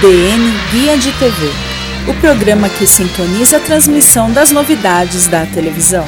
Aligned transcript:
DN 0.00 0.52
Guia 0.70 0.96
de 0.96 1.10
TV 1.10 1.50
o 2.06 2.14
programa 2.20 2.68
que 2.68 2.86
sintoniza 2.86 3.56
a 3.56 3.60
transmissão 3.60 4.30
das 4.30 4.52
novidades 4.52 5.26
da 5.26 5.44
televisão. 5.44 6.06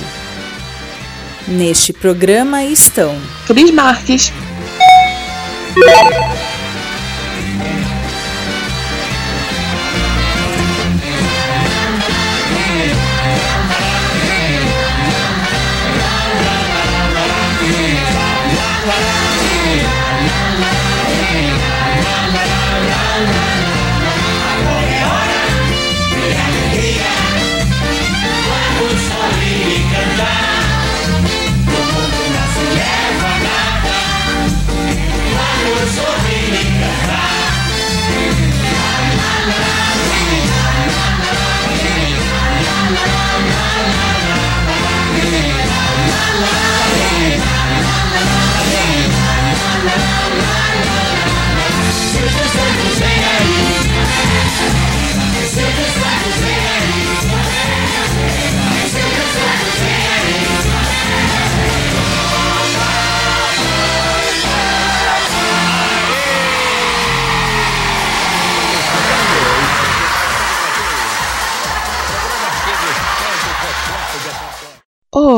Neste 1.49 1.93
programa 1.93 2.63
estão 2.63 3.21
Cris 3.49 3.73
Marques, 3.73 4.33
na. 49.85 50.60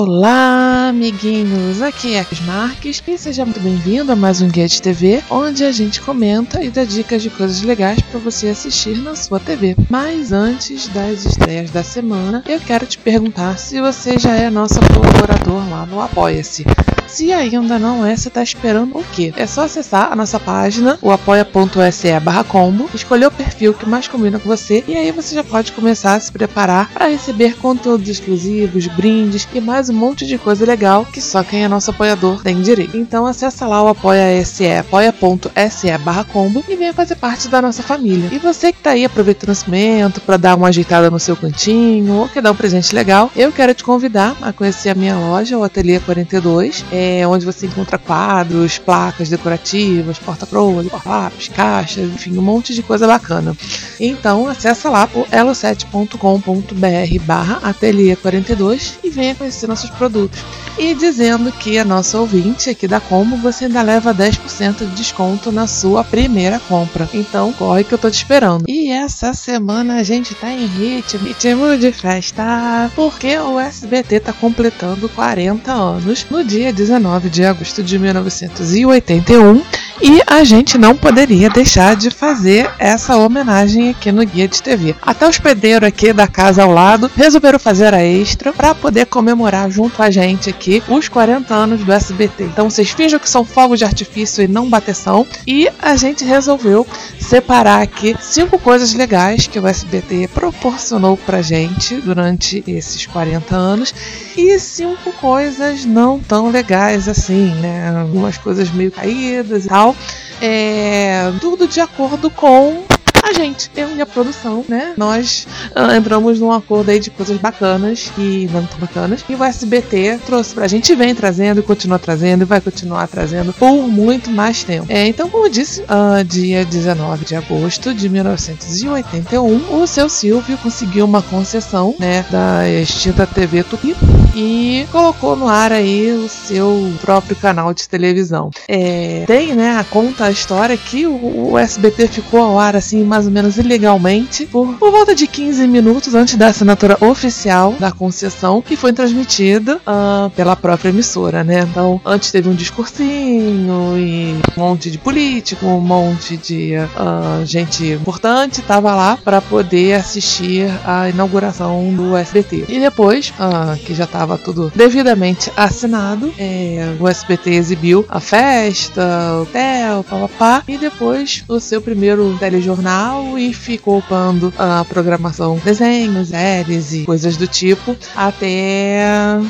Olá, 0.04 0.88
amiguinhos! 0.88 1.80
Aqui 1.80 2.14
é 2.14 2.20
a 2.20 2.24
Cris 2.24 2.40
Marques 2.40 3.00
e 3.06 3.16
seja 3.16 3.44
muito 3.44 3.60
bem-vindo 3.60 4.10
a 4.10 4.16
mais 4.16 4.42
um 4.42 4.48
Guia 4.48 4.66
de 4.66 4.82
TV, 4.82 5.22
onde 5.30 5.62
a 5.62 5.70
gente 5.70 6.00
comenta 6.00 6.60
e 6.60 6.70
dá 6.70 6.82
dicas 6.82 7.22
de 7.22 7.30
coisas 7.30 7.62
legais 7.62 8.00
para 8.00 8.18
você 8.18 8.48
assistir 8.48 8.98
na 8.98 9.14
sua 9.14 9.38
TV. 9.38 9.76
Mas 9.88 10.32
antes 10.32 10.88
das 10.88 11.24
estreias 11.24 11.70
da 11.70 11.84
semana, 11.84 12.42
eu 12.48 12.58
quero 12.58 12.84
te 12.84 12.98
perguntar 12.98 13.56
se 13.58 13.80
você 13.80 14.18
já 14.18 14.34
é 14.34 14.50
nosso 14.50 14.80
colaborador 14.92 15.70
lá 15.70 15.86
no 15.86 16.00
Apoia-se. 16.00 16.64
Se 17.12 17.30
ainda 17.30 17.78
não 17.78 18.06
é, 18.06 18.16
você 18.16 18.28
está 18.28 18.42
esperando 18.42 18.96
o 18.96 19.04
quê? 19.12 19.34
É 19.36 19.46
só 19.46 19.64
acessar 19.64 20.10
a 20.10 20.16
nossa 20.16 20.40
página, 20.40 20.98
o 21.02 21.10
apoia.se 21.10 22.18
barra 22.20 22.42
combo, 22.42 22.88
escolher 22.94 23.26
o 23.26 23.30
perfil 23.30 23.74
que 23.74 23.86
mais 23.86 24.08
combina 24.08 24.38
com 24.38 24.48
você 24.48 24.82
e 24.88 24.96
aí 24.96 25.12
você 25.12 25.34
já 25.34 25.44
pode 25.44 25.72
começar 25.72 26.14
a 26.14 26.20
se 26.20 26.32
preparar 26.32 26.90
para 26.90 27.08
receber 27.08 27.58
conteúdos 27.58 28.08
exclusivos, 28.08 28.86
brindes 28.86 29.46
e 29.52 29.60
mais 29.60 29.90
um 29.92 29.96
monte 29.96 30.26
de 30.26 30.38
coisa 30.38 30.64
legal 30.64 31.04
que 31.04 31.20
só 31.20 31.42
quem 31.42 31.64
é 31.64 31.68
nosso 31.68 31.90
apoiador 31.90 32.42
tem 32.42 32.60
direito. 32.62 32.96
Então 32.96 33.26
acessa 33.26 33.66
lá 33.66 33.82
o 33.82 33.88
apoia.se, 33.88 34.70
apoia.se 34.70 35.98
barra 35.98 36.24
combo 36.24 36.64
e 36.68 36.76
venha 36.76 36.92
fazer 36.92 37.16
parte 37.16 37.48
da 37.48 37.60
nossa 37.60 37.82
família. 37.82 38.28
E 38.32 38.38
você 38.38 38.72
que 38.72 38.78
está 38.78 38.90
aí 38.90 39.04
aproveitando 39.04 39.48
o 39.48 39.52
nascimento 39.52 40.20
para 40.20 40.36
dar 40.36 40.56
uma 40.56 40.68
ajeitada 40.68 41.10
no 41.10 41.18
seu 41.18 41.36
cantinho 41.36 42.14
ou 42.14 42.28
quer 42.28 42.42
dar 42.42 42.52
um 42.52 42.56
presente 42.56 42.94
legal, 42.94 43.30
eu 43.36 43.52
quero 43.52 43.74
te 43.74 43.84
convidar 43.84 44.36
a 44.40 44.52
conhecer 44.52 44.90
a 44.90 44.94
minha 44.94 45.16
loja, 45.16 45.58
o 45.58 45.64
Ateliê 45.64 46.00
42. 46.00 46.84
É 46.90 47.26
onde 47.26 47.44
você 47.44 47.66
encontra 47.66 47.98
quadros, 47.98 48.78
placas 48.78 49.28
decorativas, 49.28 50.18
porta-croma, 50.18 50.84
lápis, 51.04 51.48
caixas, 51.48 52.10
enfim, 52.10 52.38
um 52.38 52.42
monte 52.42 52.74
de 52.74 52.82
coisa 52.82 53.06
bacana. 53.06 53.56
Então, 54.00 54.48
acessa 54.48 54.88
lá 54.88 55.08
o 55.14 55.24
elo7.com.br 55.24 57.24
barra 57.24 57.60
ateliê 57.62 58.16
42 58.16 58.98
e 59.04 59.10
venha 59.10 59.34
conhecer 59.34 59.66
nossos 59.82 59.90
produtos. 59.90 60.40
E 60.78 60.94
dizendo 60.94 61.52
que 61.52 61.78
a 61.78 61.84
nossa 61.84 62.18
ouvinte 62.18 62.70
aqui 62.70 62.88
da 62.88 62.98
Combo, 62.98 63.36
você 63.36 63.66
ainda 63.66 63.82
leva 63.82 64.14
10% 64.14 64.78
de 64.78 64.86
desconto 64.86 65.52
na 65.52 65.66
sua 65.66 66.02
primeira 66.02 66.58
compra. 66.60 67.08
Então, 67.12 67.52
corre 67.52 67.84
que 67.84 67.92
eu 67.92 67.98
tô 67.98 68.10
te 68.10 68.16
esperando. 68.16 68.64
E 68.66 68.90
essa 68.90 69.34
semana 69.34 69.96
a 69.96 70.02
gente 70.02 70.34
tá 70.34 70.50
em 70.50 70.66
ritmo, 70.66 71.26
ritmo 71.26 71.76
de 71.76 71.92
festa, 71.92 72.90
porque 72.94 73.36
o 73.38 73.60
SBT 73.60 74.20
tá 74.20 74.32
completando 74.32 75.08
40 75.10 75.70
anos 75.72 76.26
no 76.30 76.42
dia 76.42 76.72
19 76.72 76.92
19 77.02 77.30
de 77.30 77.44
agosto 77.44 77.82
de 77.82 77.98
1981 77.98 79.62
e 80.02 80.20
a 80.26 80.42
gente 80.42 80.76
não 80.76 80.96
poderia 80.96 81.48
deixar 81.48 81.94
de 81.94 82.10
fazer 82.10 82.68
essa 82.76 83.16
homenagem 83.16 83.90
aqui 83.90 84.10
no 84.10 84.26
Guia 84.26 84.48
de 84.48 84.60
TV. 84.60 84.96
Até 85.00 85.28
os 85.28 85.38
pedreiros 85.38 85.86
aqui 85.86 86.12
da 86.12 86.26
casa 86.26 86.64
ao 86.64 86.72
lado 86.72 87.08
resolveram 87.16 87.58
fazer 87.58 87.94
a 87.94 88.04
extra 88.04 88.52
para 88.52 88.74
poder 88.74 89.06
comemorar 89.06 89.70
junto 89.70 90.02
a 90.02 90.10
gente 90.10 90.50
aqui 90.50 90.82
os 90.88 91.08
40 91.08 91.54
anos 91.54 91.84
do 91.84 91.92
SBT. 91.92 92.44
Então 92.44 92.68
vocês 92.68 92.90
finjam 92.90 93.20
que 93.20 93.30
são 93.30 93.44
fogos 93.44 93.78
de 93.78 93.84
artifício 93.84 94.42
e 94.42 94.48
não 94.48 94.68
bateção 94.68 95.24
e 95.46 95.68
a 95.80 95.94
gente 95.94 96.24
resolveu 96.24 96.84
separar 97.20 97.80
aqui 97.80 98.16
cinco 98.20 98.58
coisas 98.58 98.92
legais 98.94 99.46
que 99.46 99.60
o 99.60 99.68
SBT 99.68 100.28
proporcionou 100.34 101.16
pra 101.16 101.42
gente 101.42 101.94
durante 101.96 102.64
esses 102.66 103.06
40 103.06 103.54
anos 103.54 103.94
e 104.36 104.58
cinco 104.58 105.12
coisas 105.12 105.84
não 105.84 106.18
tão 106.18 106.50
legais 106.50 107.08
assim, 107.08 107.54
né? 107.60 107.94
Algumas 107.96 108.36
coisas 108.36 108.68
meio 108.72 108.90
caídas 108.90 109.66
e 109.66 109.68
tal. 109.68 109.91
É, 110.40 111.32
tudo 111.40 111.68
de 111.68 111.80
acordo 111.80 112.30
com 112.30 112.84
a 113.22 113.32
gente, 113.32 113.70
eu 113.76 113.94
e 113.96 114.00
a 114.00 114.06
produção, 114.06 114.64
né? 114.68 114.94
Nós 114.96 115.46
uh, 115.76 115.94
entramos 115.94 116.40
num 116.40 116.52
acordo 116.52 116.90
aí 116.90 116.98
de 116.98 117.10
coisas 117.10 117.38
bacanas 117.38 118.12
e 118.18 118.48
não 118.52 118.66
tão 118.66 118.78
bacanas. 118.78 119.24
E 119.28 119.34
o 119.34 119.44
SBT 119.44 120.18
trouxe 120.26 120.54
pra 120.54 120.66
gente, 120.66 120.94
vem 120.94 121.14
trazendo 121.14 121.60
e 121.60 121.62
continua 121.62 121.98
trazendo 121.98 122.42
e 122.42 122.44
vai 122.44 122.60
continuar 122.60 123.06
trazendo 123.06 123.52
por 123.52 123.88
muito 123.88 124.30
mais 124.30 124.64
tempo. 124.64 124.86
É, 124.88 125.06
então, 125.06 125.30
como 125.30 125.46
eu 125.46 125.50
disse, 125.50 125.82
uh, 125.82 126.24
dia 126.24 126.64
19 126.64 127.24
de 127.24 127.36
agosto 127.36 127.94
de 127.94 128.08
1981, 128.08 129.80
o 129.80 129.86
seu 129.86 130.08
Silvio 130.08 130.58
conseguiu 130.58 131.04
uma 131.04 131.22
concessão, 131.22 131.94
né, 131.98 132.24
da 132.30 132.68
extinta 132.68 133.26
TV 133.26 133.62
Tupi 133.62 133.96
e 134.34 134.86
colocou 134.90 135.36
no 135.36 135.46
ar 135.46 135.72
aí 135.72 136.10
o 136.12 136.28
seu 136.28 136.92
próprio 137.00 137.36
canal 137.36 137.72
de 137.72 137.88
televisão. 137.88 138.50
É, 138.66 139.24
tem, 139.26 139.54
né, 139.54 139.76
a 139.78 139.84
conta 139.84 140.24
a 140.24 140.30
história 140.30 140.76
que 140.76 141.06
o, 141.06 141.52
o 141.52 141.58
SBT 141.58 142.08
ficou 142.08 142.40
ao 142.40 142.58
ar 142.58 142.74
assim 142.74 143.04
mais 143.12 143.26
ou 143.26 143.30
menos 143.30 143.58
ilegalmente 143.58 144.46
por, 144.46 144.72
por 144.78 144.90
volta 144.90 145.14
de 145.14 145.26
15 145.26 145.68
minutos 145.68 146.14
antes 146.14 146.34
da 146.34 146.46
assinatura 146.46 146.96
oficial 146.98 147.74
da 147.78 147.92
concessão 147.92 148.62
que 148.62 148.74
foi 148.74 148.90
transmitida 148.90 149.76
uh, 149.86 150.30
pela 150.30 150.56
própria 150.56 150.88
emissora, 150.88 151.44
né? 151.44 151.60
Então, 151.70 152.00
antes 152.06 152.32
teve 152.32 152.48
um 152.48 152.54
discursinho 152.54 153.98
e 153.98 154.34
um 154.56 154.60
monte 154.60 154.90
de 154.90 154.96
político, 154.96 155.66
um 155.66 155.78
monte 155.78 156.38
de 156.38 156.72
uh, 156.76 157.44
gente 157.44 157.84
importante 157.84 158.62
tava 158.62 158.94
lá 158.94 159.18
para 159.22 159.42
poder 159.42 159.92
assistir 159.92 160.70
a 160.82 161.10
inauguração 161.10 161.92
do 161.92 162.16
SBT. 162.16 162.64
E 162.66 162.80
depois, 162.80 163.30
uh, 163.38 163.78
que 163.84 163.94
já 163.94 164.04
estava 164.04 164.38
tudo 164.38 164.72
devidamente 164.74 165.52
assinado, 165.54 166.32
é, 166.38 166.96
o 166.98 167.06
SBT 167.06 167.50
exibiu 167.50 168.06
a 168.08 168.20
festa, 168.20 169.02
o 169.36 169.42
hotel, 169.42 170.02
papapá, 170.02 170.62
e 170.66 170.78
depois 170.78 171.44
o 171.46 171.60
seu 171.60 171.82
primeiro 171.82 172.34
telejornal 172.38 173.01
e 173.38 173.52
ficou 173.52 173.98
upando 173.98 174.52
a 174.58 174.84
programação, 174.84 175.60
desenhos, 175.64 176.28
séries 176.28 176.92
e 176.92 177.04
coisas 177.04 177.36
do 177.36 177.46
tipo, 177.46 177.96
até 178.14 179.02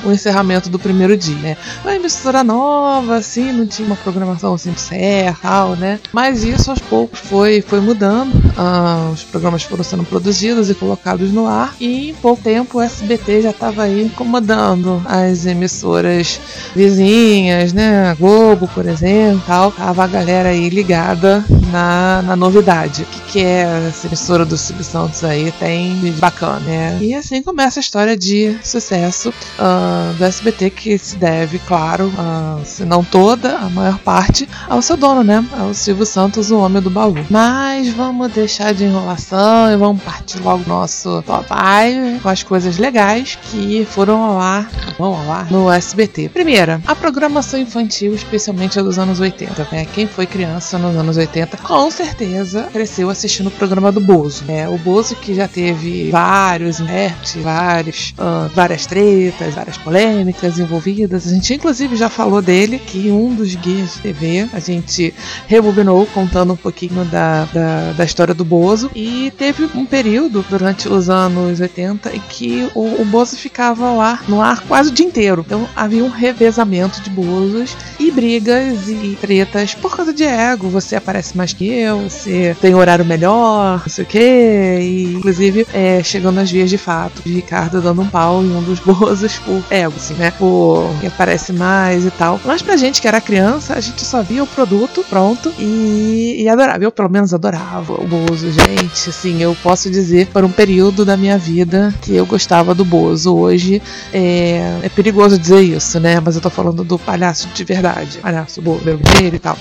o 0.05 0.11
encerramento 0.11 0.69
do 0.69 0.79
primeiro 0.79 1.17
dia, 1.17 1.37
né? 1.37 1.57
Uma 1.83 1.95
emissora 1.95 2.43
nova, 2.43 3.17
assim, 3.17 3.53
não 3.53 3.67
tinha 3.67 3.87
uma 3.87 3.97
programação 3.97 4.55
assim 4.55 4.75
certa, 4.77 5.39
tal, 5.43 5.77
né? 5.77 6.01
Mas 6.13 6.45
isso 6.45 6.71
aos 6.71 6.81
poucos 6.81 7.21
foi, 7.21 7.61
foi 7.61 7.81
mudando. 7.81 8.33
Ah, 8.57 9.11
os 9.13 9.23
programas 9.23 9.63
foram 9.63 9.85
sendo 9.85 10.05
produzidos 10.05 10.71
e 10.71 10.75
colocados 10.75 11.33
no 11.33 11.47
ar, 11.47 11.75
e 11.81 12.11
em 12.11 12.15
pouco 12.15 12.43
tempo 12.43 12.79
o 12.79 12.81
SBT 12.81 13.43
já 13.43 13.51
estava 13.51 13.83
aí 13.85 14.05
incomodando 14.05 15.03
as 15.07 15.47
emissoras 15.47 16.41
vizinhas, 16.75 17.73
né? 17.73 18.11
A 18.11 18.15
Globo, 18.15 18.69
por 18.69 18.87
exemplo, 18.87 19.43
tal. 19.47 19.73
Tava 19.73 20.05
a 20.05 20.07
galera 20.07 20.51
aí 20.51 20.69
ligada 20.69 21.45
na, 21.73 22.23
na 22.23 22.37
novidade. 22.37 23.03
O 23.03 23.07
que, 23.07 23.21
que 23.33 23.45
é 23.45 23.89
essa 23.89 24.07
emissora 24.07 24.45
do 24.45 24.57
Silvio 24.57 24.85
Santos 24.85 25.25
aí? 25.25 25.51
Tem 25.53 25.99
de 25.99 26.11
bacana, 26.13 26.61
né? 26.61 26.99
E 27.01 27.15
assim 27.15 27.43
começa 27.43 27.81
a 27.81 27.83
história 27.83 28.17
de 28.17 28.57
sucesso 28.63 29.31
uh, 29.31 30.13
do 30.15 30.25
SBT, 30.25 30.71
que 30.71 30.99
se 30.99 31.17
deve, 31.17 31.59
claro, 31.61 32.07
uh, 32.09 32.65
se 32.65 32.85
não 32.85 33.03
toda, 33.03 33.57
a 33.57 33.71
maior 33.71 33.99
parte, 33.99 34.49
ao 34.69 34.83
seu 34.83 34.97
dono, 34.97 35.25
né? 35.25 35.45
Ao 35.59 35.73
Silvio 35.73 36.05
Santos, 36.05 36.51
o 36.51 36.59
homem 36.59 36.83
do 36.83 36.91
baú. 36.91 37.15
Mas 37.31 37.89
vamos 37.89 38.31
deixar 38.33 38.75
de 38.75 38.85
enrolação 38.85 39.73
e 39.73 39.77
vamos 39.77 40.03
partir 40.03 40.39
logo 40.41 40.63
nosso 40.69 41.23
papai 41.27 42.21
com 42.23 42.29
as 42.29 42.43
coisas 42.43 42.77
legais 42.77 43.39
que 43.43 43.87
foram 43.91 44.23
ao 44.23 44.39
ar, 44.39 44.71
vão 44.99 45.15
ao 45.15 45.33
ar 45.33 45.51
no 45.51 45.71
SBT. 45.71 46.29
Primeira, 46.29 46.81
a 46.87 46.95
programação 46.95 47.59
infantil, 47.59 48.15
especialmente 48.15 48.79
a 48.79 48.83
dos 48.83 48.99
anos 48.99 49.21
80. 49.21 49.69
Né? 49.73 49.87
Quem 49.87 50.07
foi 50.07 50.27
criança 50.27 50.79
nos 50.79 50.97
anos 50.97 51.17
80, 51.17 51.57
com 51.63 51.91
certeza 51.91 52.69
cresceu 52.73 53.09
assistindo 53.09 53.47
o 53.47 53.51
programa 53.51 53.93
do 53.93 54.01
Bozo. 54.01 54.45
Né? 54.45 54.69
O 54.69 54.77
Bozo 54.79 55.15
que 55.17 55.35
já 55.35 55.49
teve 55.49 56.11
vários 56.11 56.81
invertes, 56.81 57.41
vários, 57.43 58.15
uh, 58.19 58.49
várias 58.55 58.87
tretas, 58.87 59.55
várias 59.55 59.79
polêmicas 59.79 60.59
envolvidas. 60.59 61.27
A 61.27 61.31
gente 61.31 61.55
inclusive 61.55 61.97
já 61.97 62.09
falou 62.09 62.43
dele, 62.43 62.79
que 62.79 63.11
um 63.11 63.35
dos 63.35 63.55
guias 63.55 63.95
de 63.95 64.01
TV, 64.01 64.49
a 64.53 64.59
gente 64.59 65.15
rebobinou 65.47 66.07
contando 66.07 66.53
um 66.53 66.57
pouquinho 66.57 67.05
da, 67.05 67.45
da, 67.47 67.93
da 67.93 68.05
história 68.05 68.35
do 68.35 68.45
Bozo. 68.45 68.91
E 68.95 69.33
teve 69.39 69.65
um 69.75 69.87
período 69.87 70.45
durante 70.49 70.89
os 70.89 71.09
anos 71.09 71.61
80 71.61 72.17
em 72.17 72.21
que 72.21 72.69
o, 72.75 73.03
o 73.03 73.05
Bozo 73.05 73.37
ficava 73.37 73.93
lá 73.93 74.21
no 74.29 74.43
ar 74.43 74.61
quase 74.63 74.91
o 74.91 74.93
dia 74.93 75.07
inteiro. 75.07 75.45
Então 75.47 75.69
havia 75.75 76.05
um 76.05 76.09
revezamento 76.09 77.01
de 77.01 77.11
Bozos 77.11 77.77
e 77.99 78.11
brigas 78.11 78.89
e 78.89 79.17
tretas 79.21 79.75
por 79.75 79.97
causa 79.97 80.13
de 80.13 80.25
ego. 80.25 80.69
Você 80.69 80.97
aparece 80.97 81.37
mais 81.37 81.52
que 81.55 81.69
eu, 81.69 82.09
você 82.09 82.57
tem 82.61 82.75
horário 82.75 83.05
melhor, 83.05 83.81
não 83.81 83.89
sei 83.89 84.05
o 84.05 84.07
quê. 84.07 84.79
E, 84.81 85.15
inclusive, 85.15 85.67
é, 85.73 86.03
chegando 86.03 86.39
às 86.39 86.51
vias 86.51 86.71
de 86.71 86.79
fato, 86.79 87.23
de 87.25 87.33
Ricardo 87.33 87.81
dando 87.81 88.03
um 88.03 88.09
pau 88.09 88.43
em 88.43 88.51
um 88.51 88.63
dos 88.63 88.81
Bozos 88.81 89.39
por 89.39 89.63
ego, 89.71 89.95
assim, 89.97 90.15
né? 90.15 90.31
Por 90.33 90.89
quem 91.01 91.09
aparece 91.09 91.53
mais 91.53 92.05
e 92.05 92.11
tal. 92.11 92.41
Mas 92.45 92.63
pra 92.63 92.77
gente 92.77 93.01
que 93.01 93.09
era 93.09 93.21
criança, 93.21 93.75
a 93.75 93.81
gente 93.81 94.03
só 94.03 94.23
via 94.23 94.43
o 94.43 94.47
produto 94.47 95.05
pronto 95.09 95.53
e, 95.59 96.43
e 96.43 96.49
adorava. 96.49 96.83
Eu, 96.83 96.93
pelo 96.93 97.09
menos, 97.09 97.33
adorava 97.33 97.95
o 97.95 98.07
Bozo, 98.07 98.51
gente. 98.51 99.11
Assim, 99.11 99.43
eu 99.43 99.57
posso 99.63 99.91
dizer, 99.91 100.29
por 100.29 100.45
um 100.45 100.51
período 100.51 101.05
da 101.05 101.17
minha 101.17 101.39
vida 101.39 101.95
que 102.03 102.15
eu 102.15 102.27
gostava 102.27 102.75
do 102.75 102.85
Bozo. 102.85 103.35
Hoje 103.35 103.83
é, 104.13 104.81
é 104.83 104.89
perigoso 104.89 105.39
dizer 105.39 105.61
isso, 105.61 105.99
né? 106.01 106.21
Mas 106.21 106.35
eu 106.35 106.41
tô 106.41 106.51
falando 106.51 106.85
do 106.85 106.99
palhaço 106.99 107.49
de 107.49 107.65
verdade. 107.65 108.19
Palhaço, 108.19 108.61
dele 108.61 109.37
e 109.37 109.39
tal. 109.39 109.57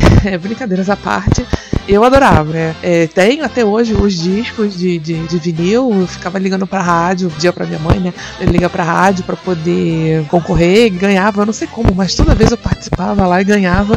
Brincadeiras 0.40 0.88
à 0.88 0.96
parte, 0.96 1.44
eu 1.88 2.04
adorava, 2.04 2.52
né? 2.52 2.74
É, 2.82 3.06
tenho 3.06 3.44
até 3.44 3.64
hoje 3.64 3.94
os 3.94 4.14
discos 4.14 4.76
de, 4.76 4.98
de, 4.98 5.26
de, 5.26 5.38
vinil, 5.38 5.92
eu 5.92 6.06
ficava 6.06 6.38
ligando 6.38 6.66
pra 6.66 6.80
rádio, 6.80 7.32
dia 7.38 7.52
pra 7.52 7.66
minha 7.66 7.78
mãe, 7.78 7.98
né? 7.98 8.12
Eu 8.40 8.48
liga 8.48 8.68
pra 8.68 8.84
rádio 8.84 9.24
pra 9.24 9.36
poder 9.36 10.24
concorrer, 10.28 10.90
ganhava, 10.90 11.42
eu 11.42 11.46
não 11.46 11.52
sei 11.52 11.66
como, 11.66 11.94
mas 11.94 12.14
toda 12.14 12.34
vez 12.34 12.50
eu 12.50 12.58
participava 12.58 13.26
lá 13.26 13.40
e 13.40 13.44
ganhava 13.44 13.94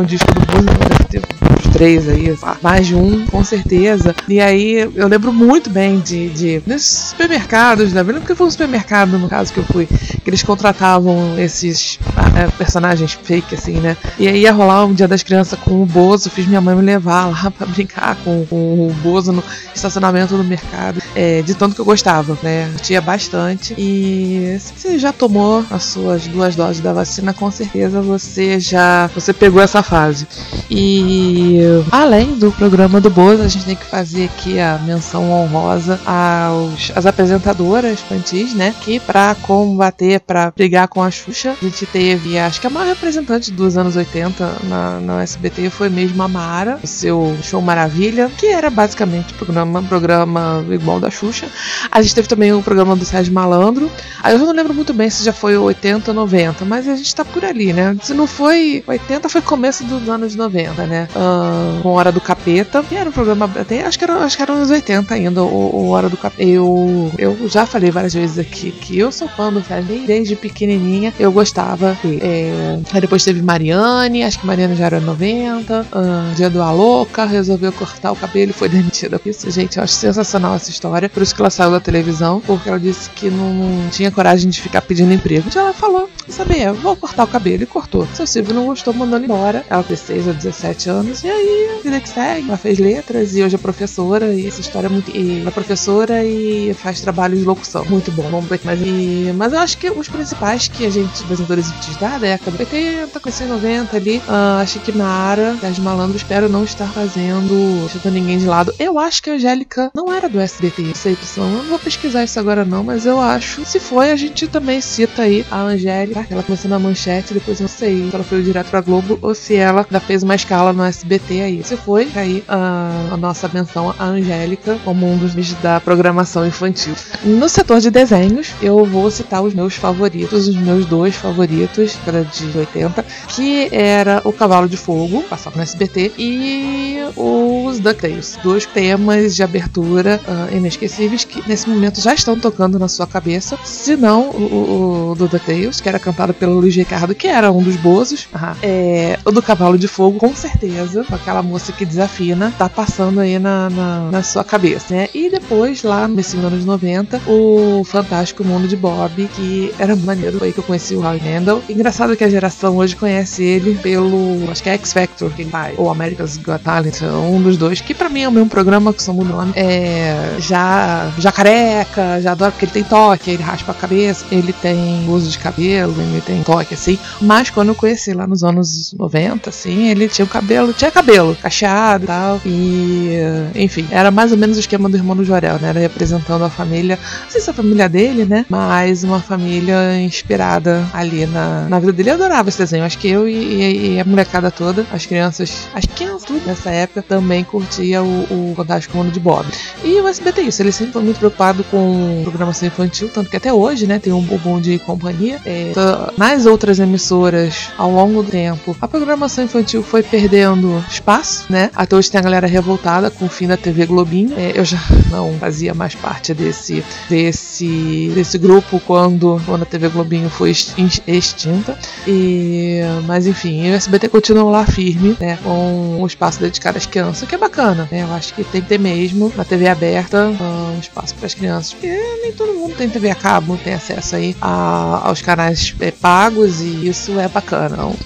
um 0.00 0.04
disco 0.04 0.32
do 0.32 0.40
Bozo, 0.40 0.64
deve 0.64 1.04
ter 1.04 1.22
uns 1.58 1.72
três 1.72 2.08
aí, 2.08 2.34
mais 2.62 2.86
de 2.86 2.94
um, 2.94 3.26
com 3.26 3.44
certeza. 3.44 4.14
E 4.28 4.40
aí 4.40 4.88
eu 4.94 5.08
lembro 5.08 5.32
muito 5.32 5.68
bem 5.68 6.00
de, 6.00 6.28
de 6.30 6.62
nesses 6.66 7.10
supermercados, 7.10 7.92
né? 7.92 8.02
Lembro 8.02 8.22
que 8.22 8.34
foi 8.34 8.46
um 8.46 8.50
supermercado, 8.50 9.18
no 9.18 9.28
caso, 9.28 9.52
que 9.52 9.58
eu 9.58 9.64
fui, 9.64 9.86
que 9.86 10.28
eles 10.30 10.42
contratavam 10.42 11.38
esses 11.38 11.96
uh, 11.96 12.52
personagens 12.56 13.12
fake, 13.12 13.54
assim, 13.54 13.74
né? 13.74 13.96
E 14.18 14.28
aí 14.28 14.42
ia 14.42 14.52
rolar 14.52 14.84
um 14.84 14.94
dia 14.94 15.06
das 15.06 15.22
crianças 15.22 15.58
com 15.58 15.82
o 15.82 15.86
Bozo, 15.86 16.30
fiz 16.30 16.46
minha 16.46 16.60
mãe 16.60 16.74
me 16.74 16.82
levar 16.82 17.26
lá 17.26 17.50
pra 17.50 17.66
brincar 17.66 18.16
com, 18.16 18.46
com 18.46 18.56
o 18.56 18.94
Bozo 19.02 19.32
no 19.32 19.42
estacionamento 19.74 20.36
do 20.36 20.44
mercado, 20.44 21.02
é, 21.14 21.42
de 21.42 21.54
tanto 21.54 21.74
que 21.74 21.80
eu 21.80 21.84
gostava, 21.84 22.38
né? 22.42 22.70
Eu 22.72 22.80
tinha 22.80 23.00
bastante. 23.00 23.74
E 23.76 24.56
se 24.60 24.72
você 24.76 24.98
já 24.98 25.12
tomou 25.12 25.64
as 25.70 25.84
suas 25.84 26.26
duas 26.26 26.56
doses 26.56 26.80
da 26.80 26.92
vacina, 26.92 27.32
com 27.34 27.50
certeza 27.50 28.00
você 28.00 28.58
já 28.58 29.08
você 29.14 29.29
pegou 29.32 29.60
essa 29.62 29.82
fase. 29.82 30.26
E 30.70 31.58
além 31.90 32.34
do 32.38 32.52
programa 32.52 33.00
do 33.00 33.10
Bozo, 33.10 33.42
a 33.42 33.48
gente 33.48 33.64
tem 33.64 33.76
que 33.76 33.84
fazer 33.84 34.24
aqui 34.24 34.58
a 34.60 34.78
menção 34.78 35.30
honrosa 35.30 36.00
aos 36.06 36.92
as 36.94 37.06
apresentadoras 37.06 37.92
infantis, 37.92 38.54
né? 38.54 38.74
Que 38.80 39.00
para 39.00 39.34
combater, 39.34 40.20
para 40.20 40.50
brigar 40.50 40.88
com 40.88 41.02
a 41.02 41.10
Xuxa, 41.10 41.56
a 41.60 41.64
gente 41.64 41.86
teve, 41.86 42.38
acho 42.38 42.60
que 42.60 42.66
a 42.66 42.70
maior 42.70 42.88
representante 42.88 43.50
dos 43.50 43.76
anos 43.76 43.96
80 43.96 44.56
na, 44.64 45.00
na 45.00 45.22
SBT 45.22 45.70
foi 45.70 45.88
mesmo 45.88 46.22
a 46.22 46.28
Mara, 46.28 46.78
o 46.82 46.86
seu 46.86 47.36
show 47.42 47.60
Maravilha, 47.60 48.30
que 48.36 48.46
era 48.46 48.70
basicamente 48.70 49.34
programa, 49.34 49.82
programa 49.82 50.64
igual 50.70 51.00
da 51.00 51.10
Xuxa. 51.10 51.46
A 51.90 52.00
gente 52.02 52.14
teve 52.14 52.28
também 52.28 52.52
o 52.52 52.62
programa 52.62 52.96
do 52.96 53.04
Sérgio 53.04 53.32
Malandro. 53.32 53.90
Aí 54.22 54.34
eu 54.34 54.38
não 54.38 54.52
lembro 54.52 54.74
muito 54.74 54.92
bem 54.92 55.10
se 55.10 55.24
já 55.24 55.32
foi 55.32 55.56
80 55.56 56.10
ou 56.10 56.14
90, 56.14 56.64
mas 56.64 56.88
a 56.88 56.96
gente 56.96 57.14
tá 57.14 57.24
por 57.24 57.44
ali, 57.44 57.72
né? 57.72 57.96
Se 58.02 58.14
não 58.14 58.26
foi 58.26 58.82
80, 58.86 59.19
foi 59.28 59.40
começo 59.40 59.84
dos 59.84 60.08
anos 60.08 60.34
90, 60.34 60.86
né? 60.86 61.08
Uh, 61.14 61.82
com 61.82 61.90
Hora 61.90 62.12
do 62.12 62.20
Capeta, 62.20 62.82
que 62.82 62.94
era 62.94 63.08
um 63.08 63.12
programa, 63.12 63.50
até, 63.58 63.84
acho 63.84 63.98
que 63.98 64.04
era, 64.04 64.14
acho 64.18 64.36
que 64.36 64.42
era 64.42 64.52
anos 64.52 64.70
80 64.70 65.14
ainda, 65.14 65.42
o, 65.42 65.46
o 65.46 65.88
Hora 65.90 66.08
do 66.08 66.16
Capeta. 66.16 66.42
Eu, 66.42 67.10
eu 67.18 67.48
já 67.48 67.66
falei 67.66 67.90
várias 67.90 68.14
vezes 68.14 68.38
aqui 68.38 68.70
que 68.70 68.98
eu 68.98 69.10
sou 69.12 69.28
fã 69.28 69.52
do 69.52 69.62
Sérgio 69.62 70.06
desde 70.06 70.36
pequenininha, 70.36 71.12
eu 71.18 71.32
gostava. 71.32 71.96
É, 72.04 72.78
aí 72.92 73.00
depois 73.00 73.24
teve 73.24 73.42
Mariane, 73.42 74.22
acho 74.22 74.38
que 74.38 74.46
Mariane 74.46 74.76
já 74.76 74.86
era 74.86 75.00
90. 75.00 75.86
Uh, 75.92 76.34
dia 76.34 76.50
do 76.50 76.62
Aloca, 76.62 77.24
resolveu 77.24 77.72
cortar 77.72 78.12
o 78.12 78.16
cabelo 78.16 78.50
e 78.50 78.54
foi 78.54 78.68
demitida. 78.70 79.20
Isso, 79.24 79.50
gente, 79.50 79.76
eu 79.76 79.84
acho 79.84 79.94
sensacional 79.94 80.54
essa 80.54 80.70
história. 80.70 81.08
Por 81.08 81.22
isso 81.22 81.34
que 81.34 81.42
ela 81.42 81.50
saiu 81.50 81.70
da 81.70 81.80
televisão, 81.80 82.40
porque 82.46 82.68
ela 82.68 82.78
disse 82.78 83.10
que 83.10 83.30
não, 83.30 83.88
tinha 83.90 84.10
coragem 84.10 84.50
de 84.50 84.60
ficar 84.60 84.82
pedindo 84.82 85.12
emprego. 85.12 85.44
Então 85.48 85.62
ela 85.62 85.72
falou: 85.72 86.08
sabia, 86.28 86.72
vou 86.72 86.96
cortar 86.96 87.24
o 87.24 87.28
cabelo 87.28 87.62
e 87.62 87.66
cortou. 87.66 88.06
Seu 88.14 88.26
Silvio 88.26 88.54
não 88.54 88.66
gostou, 88.66 88.92
mandou 88.94 89.09
ela 89.14 89.24
embora. 89.24 89.64
Ela 89.68 89.82
tem 89.82 89.96
6 89.96 90.26
ou 90.28 90.34
17 90.34 90.90
anos. 90.90 91.22
E 91.24 91.30
aí, 91.30 91.80
vida 91.82 92.00
que 92.00 92.08
segue. 92.08 92.48
Ela 92.48 92.56
fez 92.56 92.78
letras 92.78 93.34
e 93.36 93.42
hoje 93.42 93.54
é 93.54 93.58
professora. 93.58 94.32
E 94.32 94.46
essa 94.46 94.60
história 94.60 94.86
é 94.86 94.90
muito. 94.90 95.14
E 95.16 95.40
ela 95.40 95.48
é 95.48 95.52
professora 95.52 96.24
e 96.24 96.74
faz 96.74 97.00
trabalho 97.00 97.36
de 97.36 97.44
locução. 97.44 97.84
Muito 97.86 98.10
bom. 98.12 98.28
Vamos 98.30 98.46
ver 98.46 98.60
mais. 98.64 98.80
E, 98.80 99.32
mas 99.36 99.52
eu 99.52 99.58
acho 99.58 99.78
que 99.78 99.90
os 99.90 100.08
principais 100.08 100.68
que 100.68 100.86
a 100.86 100.90
gente, 100.90 101.24
das 101.24 101.40
atores 101.40 101.70
da 102.00 102.18
década 102.18 102.56
80, 102.58 103.20
com 103.20 103.28
esses 103.28 103.48
90 103.48 103.96
ali, 103.96 104.18
uh, 104.18 104.60
acho 104.60 104.80
que 104.80 104.92
Nara, 104.92 105.54
das 105.60 105.78
Malandro, 105.78 106.16
espero 106.16 106.48
não 106.48 106.64
estar 106.64 106.86
fazendo, 106.86 107.88
deixando 107.92 108.12
ninguém 108.12 108.38
de 108.38 108.46
lado. 108.46 108.74
Eu 108.78 108.98
acho 108.98 109.22
que 109.22 109.30
a 109.30 109.34
Angélica 109.34 109.90
não 109.94 110.12
era 110.12 110.28
do 110.28 110.40
SBT, 110.40 110.82
não 110.82 110.94
sei, 110.94 111.16
pessoal. 111.16 111.48
Eu 111.48 111.58
não 111.58 111.64
vou 111.64 111.78
pesquisar 111.78 112.24
isso 112.24 112.38
agora 112.38 112.64
não, 112.64 112.84
mas 112.84 113.06
eu 113.06 113.20
acho. 113.20 113.64
Se 113.64 113.80
foi, 113.80 114.10
a 114.10 114.16
gente 114.16 114.46
também 114.48 114.80
cita 114.80 115.22
aí 115.22 115.44
a 115.50 115.60
Angélica, 115.62 116.26
ela 116.30 116.42
começou 116.42 116.70
na 116.70 116.78
manchete, 116.78 117.34
depois 117.34 117.60
não 117.60 117.68
sei 117.68 118.08
se 118.08 118.14
ela 118.14 118.24
foi 118.24 118.42
direto 118.42 118.70
pra 118.70 118.80
Globo 118.80 118.99
ou 119.20 119.34
se 119.34 119.54
ela 119.56 119.84
ainda 119.84 120.00
fez 120.00 120.22
uma 120.22 120.34
escala 120.34 120.72
no 120.72 120.84
SBT 120.84 121.40
aí. 121.40 121.62
Se 121.64 121.76
foi, 121.76 122.08
aí 122.14 122.44
a, 122.48 123.08
a 123.12 123.16
nossa 123.16 123.48
menção 123.52 123.94
a 123.98 124.04
Angélica 124.04 124.78
como 124.84 125.10
um 125.10 125.16
dos 125.16 125.34
da 125.62 125.80
programação 125.80 126.46
infantil. 126.46 126.94
No 127.24 127.48
setor 127.48 127.80
de 127.80 127.90
desenhos, 127.90 128.52
eu 128.62 128.84
vou 128.84 129.10
citar 129.10 129.42
os 129.42 129.54
meus 129.54 129.74
favoritos, 129.74 130.48
os 130.48 130.56
meus 130.56 130.84
dois 130.86 131.14
favoritos, 131.16 131.96
que 131.96 132.08
era 132.08 132.24
de 132.24 132.58
80, 132.58 133.04
que 133.28 133.68
era 133.72 134.20
o 134.24 134.32
Cavalo 134.32 134.68
de 134.68 134.76
Fogo, 134.76 135.22
passava 135.22 135.56
no 135.56 135.62
SBT, 135.62 136.12
e 136.18 136.98
os 137.16 137.78
DuckTales. 137.80 138.38
Dois 138.42 138.66
temas 138.66 139.34
de 139.34 139.42
abertura 139.42 140.20
uh, 140.26 140.54
inesquecíveis 140.54 141.24
que 141.24 141.46
nesse 141.48 141.68
momento 141.68 142.00
já 142.00 142.14
estão 142.14 142.38
tocando 142.38 142.78
na 142.78 142.88
sua 142.88 143.06
cabeça. 143.06 143.58
Se 143.64 143.96
não, 143.96 144.30
o, 144.30 144.42
o, 144.42 145.10
o 145.10 145.14
do 145.14 145.28
DuckTales, 145.28 145.80
que 145.80 145.88
era 145.88 145.98
cantado 145.98 146.34
pelo 146.34 146.58
Luiz 146.58 146.74
Ricardo, 146.74 147.14
que 147.14 147.26
era 147.26 147.50
um 147.50 147.62
dos 147.62 147.76
bozos. 147.76 148.28
Uhum. 148.34 148.54
É, 148.62 148.79
o 149.24 149.30
do 149.30 149.42
Cavalo 149.42 149.78
de 149.78 149.88
Fogo, 149.88 150.18
com 150.18 150.34
certeza, 150.34 151.04
com 151.04 151.14
aquela 151.14 151.42
moça 151.42 151.72
que 151.72 151.84
desafina, 151.84 152.52
tá 152.56 152.68
passando 152.68 153.20
aí 153.20 153.38
na, 153.38 153.70
na, 153.70 154.10
na 154.10 154.22
sua 154.22 154.44
cabeça, 154.44 154.94
né? 154.94 155.08
E 155.14 155.30
depois, 155.30 155.82
lá 155.82 156.06
nesse 156.06 156.36
ano 156.36 156.58
de 156.58 156.64
90, 156.64 157.22
o 157.26 157.82
Fantástico 157.84 158.44
Mundo 158.44 158.68
de 158.68 158.76
Bob, 158.76 159.28
que 159.34 159.72
era 159.78 159.94
maneiro, 159.96 160.38
foi 160.38 160.52
que 160.52 160.58
eu 160.58 160.64
conheci 160.64 160.94
o 160.94 161.04
Howie 161.04 161.20
Mandel. 161.22 161.62
Engraçado 161.68 162.16
que 162.16 162.24
a 162.24 162.28
geração 162.28 162.76
hoje 162.76 162.96
conhece 162.96 163.42
ele 163.42 163.74
pelo, 163.76 164.50
acho 164.50 164.62
que 164.62 164.68
é 164.68 164.74
X 164.74 164.92
Factor, 164.92 165.30
que 165.30 165.42
ele 165.42 165.50
ou 165.76 165.90
America's 165.90 166.36
Got 166.36 166.62
Talent, 166.62 167.02
um 167.02 167.40
dos 167.42 167.56
dois, 167.56 167.80
que 167.80 167.94
pra 167.94 168.08
mim 168.08 168.22
é 168.22 168.28
o 168.28 168.32
mesmo 168.32 168.48
programa, 168.48 168.92
que 168.92 169.02
são 169.02 169.18
o 169.18 169.24
nome. 169.24 169.52
É, 169.56 170.36
já, 170.38 171.12
já 171.18 171.32
careca, 171.32 172.20
já 172.20 172.32
adoro 172.32 172.52
porque 172.52 172.66
ele 172.66 172.72
tem 172.72 172.84
toque, 172.84 173.30
ele 173.30 173.42
raspa 173.42 173.72
a 173.72 173.74
cabeça, 173.74 174.24
ele 174.30 174.52
tem 174.52 175.08
uso 175.08 175.30
de 175.30 175.38
cabelo, 175.38 175.94
ele 175.98 176.20
tem 176.20 176.42
toque, 176.42 176.74
assim. 176.74 176.98
Mas 177.20 177.50
quando 177.50 177.68
eu 177.68 177.74
conheci 177.74 178.12
lá 178.12 178.26
nos 178.26 178.44
anos 178.44 178.69
90, 178.96 179.50
assim, 179.50 179.88
ele 179.88 180.08
tinha 180.08 180.24
o 180.24 180.28
cabelo, 180.28 180.72
tinha 180.72 180.90
cabelo, 180.90 181.36
cacheado 181.36 182.04
e 182.04 182.06
tal. 182.06 182.40
E, 182.44 183.10
enfim, 183.54 183.86
era 183.90 184.10
mais 184.10 184.32
ou 184.32 184.38
menos 184.38 184.56
o 184.56 184.60
esquema 184.60 184.88
do 184.88 184.96
irmão 184.96 185.16
do 185.16 185.24
Jorel, 185.24 185.58
né? 185.58 185.68
Era 185.68 185.80
representando 185.80 186.44
a 186.44 186.50
família, 186.50 186.98
não 187.22 187.30
sei 187.30 187.40
se 187.40 187.50
a 187.50 187.54
família 187.54 187.88
dele, 187.88 188.24
né? 188.24 188.44
Mas 188.48 189.04
uma 189.04 189.20
família 189.20 190.00
inspirada 190.00 190.86
ali 190.92 191.26
na, 191.26 191.68
na 191.68 191.78
vida 191.78 191.92
dele. 191.92 192.10
Eu 192.10 192.14
adorava 192.14 192.48
esse 192.48 192.58
desenho. 192.58 192.84
Acho 192.84 192.98
que 192.98 193.08
eu 193.08 193.28
e, 193.28 193.94
e 193.94 194.00
a 194.00 194.04
molecada 194.04 194.50
toda, 194.50 194.86
as 194.92 195.06
crianças, 195.06 195.68
as 195.74 195.84
crianças 195.86 196.24
tudo 196.24 196.46
nessa 196.46 196.70
época, 196.70 197.02
também 197.02 197.44
curtia 197.44 198.02
o, 198.02 198.50
o 198.50 198.54
Fantástico 198.54 198.96
Mundo 198.96 199.10
de 199.10 199.20
Bob. 199.20 199.46
E 199.82 200.00
o 200.00 200.08
SBT, 200.08 200.42
isso, 200.42 200.62
ele 200.62 200.72
sempre 200.72 200.92
foi 200.92 201.02
muito 201.02 201.18
preocupado 201.18 201.64
com 201.64 202.20
programação 202.22 202.68
infantil, 202.68 203.10
tanto 203.12 203.30
que 203.30 203.36
até 203.36 203.52
hoje, 203.52 203.86
né, 203.86 203.98
tem 203.98 204.12
um 204.12 204.20
Bom 204.38 204.60
de 204.60 204.78
Companhia. 204.78 205.40
É, 205.44 205.72
nas 206.16 206.46
outras 206.46 206.78
emissoras, 206.78 207.70
ao 207.76 207.90
longo 207.90 208.22
do 208.22 208.30
tempo, 208.30 208.59
a 208.80 208.88
programação 208.88 209.44
infantil 209.44 209.82
foi 209.82 210.02
perdendo 210.02 210.84
espaço, 210.88 211.46
né? 211.48 211.70
Até 211.74 211.96
hoje 211.96 212.10
tem 212.10 212.18
a 212.18 212.22
galera 212.22 212.46
revoltada 212.46 213.10
com 213.10 213.26
o 213.26 213.28
fim 213.28 213.46
da 213.46 213.56
TV 213.56 213.86
Globinho. 213.86 214.34
É, 214.36 214.52
eu 214.54 214.64
já 214.64 214.78
não 215.10 215.32
fazia 215.38 215.74
mais 215.74 215.94
parte 215.94 216.32
desse, 216.34 216.84
desse, 217.08 218.10
desse 218.14 218.38
grupo 218.38 218.80
quando, 218.86 219.40
quando 219.44 219.62
a 219.62 219.66
TV 219.66 219.88
Globinho 219.88 220.30
foi 220.30 220.50
extinta. 220.50 221.78
E, 222.06 222.80
mas 223.06 223.26
enfim, 223.26 223.70
o 223.70 223.74
SBT 223.74 224.08
continua 224.08 224.50
lá 224.50 224.66
firme, 224.66 225.16
né? 225.20 225.38
Com 225.42 226.00
o 226.00 226.06
espaço 226.06 226.40
dedicado 226.40 226.78
às 226.78 226.86
crianças, 226.86 227.28
que 227.28 227.34
é 227.34 227.38
bacana, 227.38 227.88
né? 227.90 228.02
Eu 228.02 228.12
acho 228.14 228.34
que 228.34 228.44
tem 228.44 228.60
que 228.62 228.68
ter 228.68 228.78
mesmo 228.78 229.32
na 229.36 229.44
TV 229.44 229.68
aberta 229.68 230.28
um 230.28 230.78
espaço 230.78 231.14
para 231.14 231.26
as 231.26 231.34
crianças, 231.34 231.72
porque 231.72 231.88
nem 232.22 232.32
todo 232.32 232.54
mundo 232.54 232.74
tem 232.76 232.88
TV 232.88 233.10
a 233.10 233.14
cabo, 233.14 233.56
tem 233.56 233.74
acesso 233.74 234.16
aí 234.16 234.36
a, 234.40 235.08
aos 235.08 235.22
canais 235.22 235.74
é, 235.80 235.90
pagos 235.90 236.60
e 236.60 236.88
isso 236.88 237.18
é 237.18 237.28
bacana. 237.28 237.70
Então, 237.80 237.96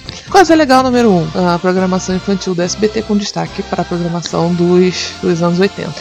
coisa 0.45 0.53
legal 0.53 0.83
número 0.83 1.09
1, 1.09 1.13
um, 1.13 1.49
a 1.49 1.57
programação 1.57 2.15
infantil 2.15 2.53
do 2.53 2.61
SBT 2.61 3.01
com 3.01 3.17
destaque 3.17 3.63
para 3.63 3.81
a 3.81 3.85
programação 3.85 4.53
dos, 4.53 5.11
dos 5.19 5.41
anos 5.41 5.59
80. 5.59 5.91